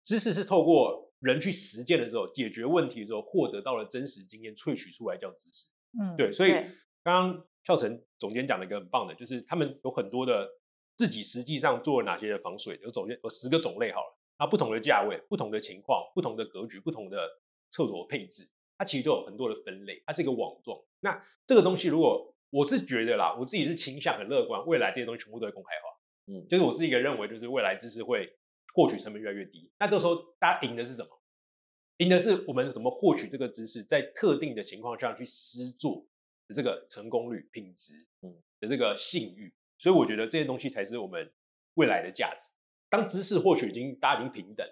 [0.03, 5.71] 知识是透过人去实践的时候，解决问题的时候获得到了真实经验，萃取出来叫知识。
[5.99, 6.51] 嗯，对，所以
[7.03, 10.49] 刚刚孝成总监讲了一个很棒的，就是他们有很多的
[10.97, 17.29] 自己实际上做了哪些的防水，有总有十个种类好了，那不同的价位、不同的情况、不同的格局、不同的
[17.71, 20.79] 厕所配置，它其实都有很多的分类，它是一个网状。
[21.01, 25.89] 那这个东西如果我是觉得啦，我自己是倾向很乐观，未来这些东西全部都会公开化。
[26.27, 28.33] 嗯就是我是一个认为，就是未来知识会
[28.73, 29.71] 获取成本越来越低。
[29.79, 31.09] 那这时候大家赢的是什么？
[31.99, 36.07] 赢的是我们怎么获取这个知识，在特定的情况下去施做
[36.49, 39.55] 的这个成功率、品质，嗯嗯的这个信誉。
[39.79, 41.33] 所以我觉得这些东西才是我们
[41.75, 42.55] 未来的价值。
[42.89, 44.67] 当知识获取已经大家已经平等，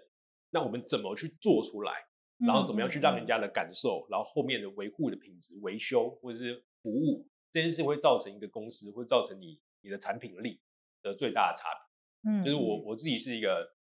[0.51, 1.93] 那我们怎么去做出来？
[2.39, 10.59] 然后怎么样去让人家的感受，然后后面的维护的品质、维修或者是服务这件事，会造成一个公司，会造成你你的产品力
[11.03, 12.31] 的最大的差别。
[12.33, 13.75] 嗯就是我我自己是一个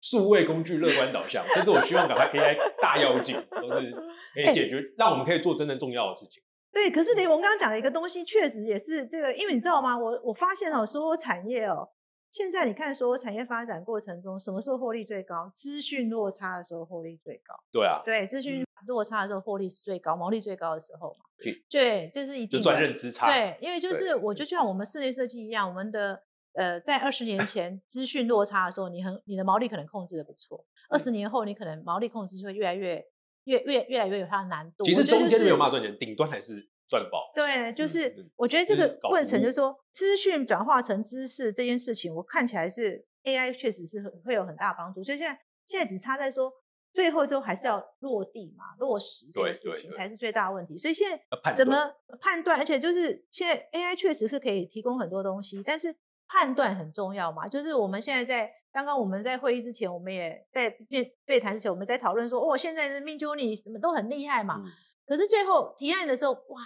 [0.00, 3.90] 数位工具乐观导向，但是我希望赶快 AI 大妖精，都是
[4.34, 6.42] 可以解决，让我们可以做真正重要的事情。
[6.72, 9.98] 对，可是雷蒙刚刚讲的一个东西，确实也是这个，因为你知道吗？
[9.98, 11.88] 我我发现哦，所有产业哦，
[12.30, 15.50] 现在你看所有产业发展过程中，什么时候获利最高？
[15.54, 17.54] 资讯落差的时候获利最高。
[17.72, 21.64] 对啊，对，资讯落差的时候获利是最高，毛利最高的时候嘛对。
[21.70, 23.26] 对，这是一定就赚认知差。
[23.26, 26.24] 对，因为就是我就像我们室内设计一样，我们的
[26.56, 33.04] 呃，在二十年前资讯落差的时候，你很你的毛利可能控制的不错，二嗯十年后你可能毛利控制就会越来越
[33.44, 34.84] 越越越来越有它的难度。
[34.84, 37.30] 其实中间没有是办法赚钱，顶端还是赚爆。
[37.34, 45.04] 对，就嗯是嗯我觉得这个过程就是说，资讯转化成知识这件事情，我看起来是 AI 确实是很会有很大帮助。
[45.04, 46.50] 就现在现在只差在说，
[46.92, 50.78] 最后就还是要落地嘛，落实这个事对对对情才是最大的问题。
[50.78, 51.76] 所以现在怎么
[52.20, 52.58] 判断？
[52.58, 55.94] 而且就是现在 AI 确实是可以提供很多东西，但是
[56.28, 57.46] 判断很重要嘛。
[57.46, 64.62] 就是我们现在在刚刚我们在会议之前，我们也在对对谈之前，我们在讨论说，哦，现在的 Mid Journey 什么都很厉害嘛。
[64.64, 64.72] 嗯
[65.08, 66.60] 可是最后提案的时候，哇，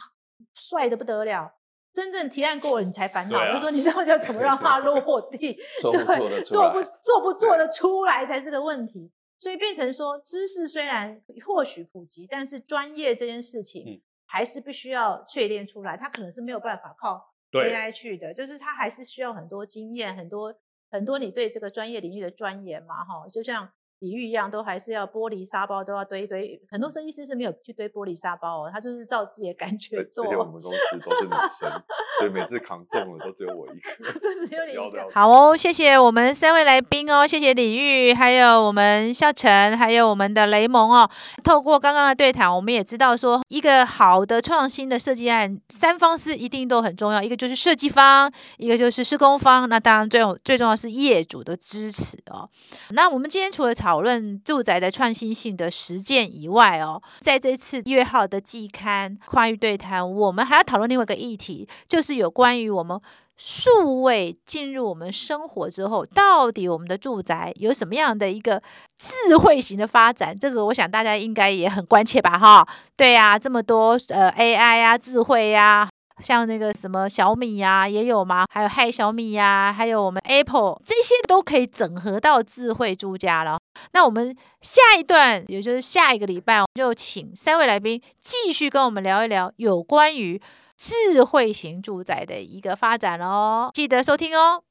[0.54, 1.52] 帅的不得了。
[1.92, 5.58] 真正提案过了，你才烦恼，对啊就说你到底要怎么让它落地？
[5.78, 9.12] 做不对做得出做不做不做得出来才是个问题。
[9.36, 15.98] 所以变成说，知识虽然或许普及，但是专业这件事情嗯还是必须要淬炼出来。
[15.98, 20.54] 它可能是没有办法靠对 AI 去的，就是它还是需要很多经验，很多
[20.90, 26.58] 很多你对这个专业领域的钻研嘛，哈，就像比喻一样，都还是要玻璃沙包都要堆一堆。
[26.70, 30.34] 很多设计师是没有去堆玻璃沙包哦，他就是照自己的感觉而做且。
[30.34, 31.30] 我们公司都是女
[31.60, 31.70] 生，
[32.18, 34.12] 所以每次扛重了都只有我一个。
[34.18, 41.08] 就只有你一个要的要的好哦，谢谢我们三位来宾哦，谢谢李玉，还有我们孝成，还有我们的雷蒙哦。
[41.44, 52.48] 透过刚刚的对谈，我们也知道说，一个好的创新的设计案，三方是一定都很重要，一个就是设计方，一个就是施工方，那当然最有最重要是业主的支持哦。
[52.90, 63.00] 那我们今天除了讨讨论住宅的创新性的实践以外哦，在这次一号的季刊跨域对谈，我们还要讨论另外一个议题，就是有关于我们
[63.36, 68.62] 数位进入我们生活之后，到底我们的住宅有什么样的一个
[68.96, 70.38] 智慧型的发展？
[70.38, 72.64] 这个我想大家应该也很关切吧，哈。
[72.96, 75.89] 对呀、这么多呃 AI 啊，智慧呀、
[76.20, 83.58] 像那个什么小米呀、也有嘛，还有嗨小米呀、还有我们 Apple 这些都可以整合到智慧住家了。
[83.92, 90.40] 那我们下一段，也就是下一个礼拜，就请三位来宾继续跟我们聊一聊有关于
[90.76, 94.62] 智慧型住宅的一个发展哦，记得收听哦。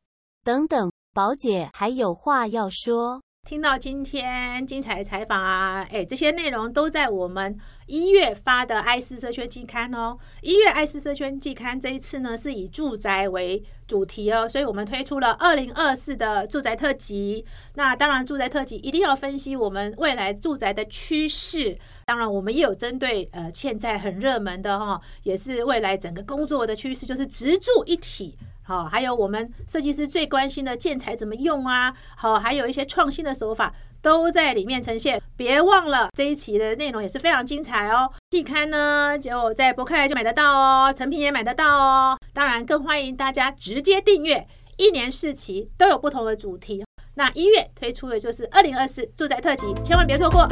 [0.43, 3.21] 等等，宝姐还有话要说。
[3.49, 10.19] 听到今天精彩的采访啊，哎，这些内容都在我们一月发的《爱思社圈季刊》哦。
[10.43, 17.43] 一月《爱思社圈季刊》这一次呢是以住宅为主题哦，所以我们推出了二零二四的住宅特辑。
[17.73, 21.75] 那当然，住宅特辑一定要分析我们未来住宅的趋势。
[22.05, 28.37] 当然，我们也有针对呃现在很热门的哈、也是未来整个工作的趋势，就是直住一体。
[28.69, 35.19] 好，还有我们设计师最关心的建材怎么用啊，好，还有一些创新的手法都在里面呈现。
[35.35, 38.07] 别忘了这一期的内容也是非常精彩哦。
[38.29, 42.15] 季刊呢就在博客来就买得到哦，成品也买得到哦。
[42.31, 44.45] 当然，更欢迎大家直接订阅，
[44.77, 46.85] 一年四期都有不同的主题。
[47.15, 50.47] 那一月推出的就是二零二四住宅特辑，千万别错过。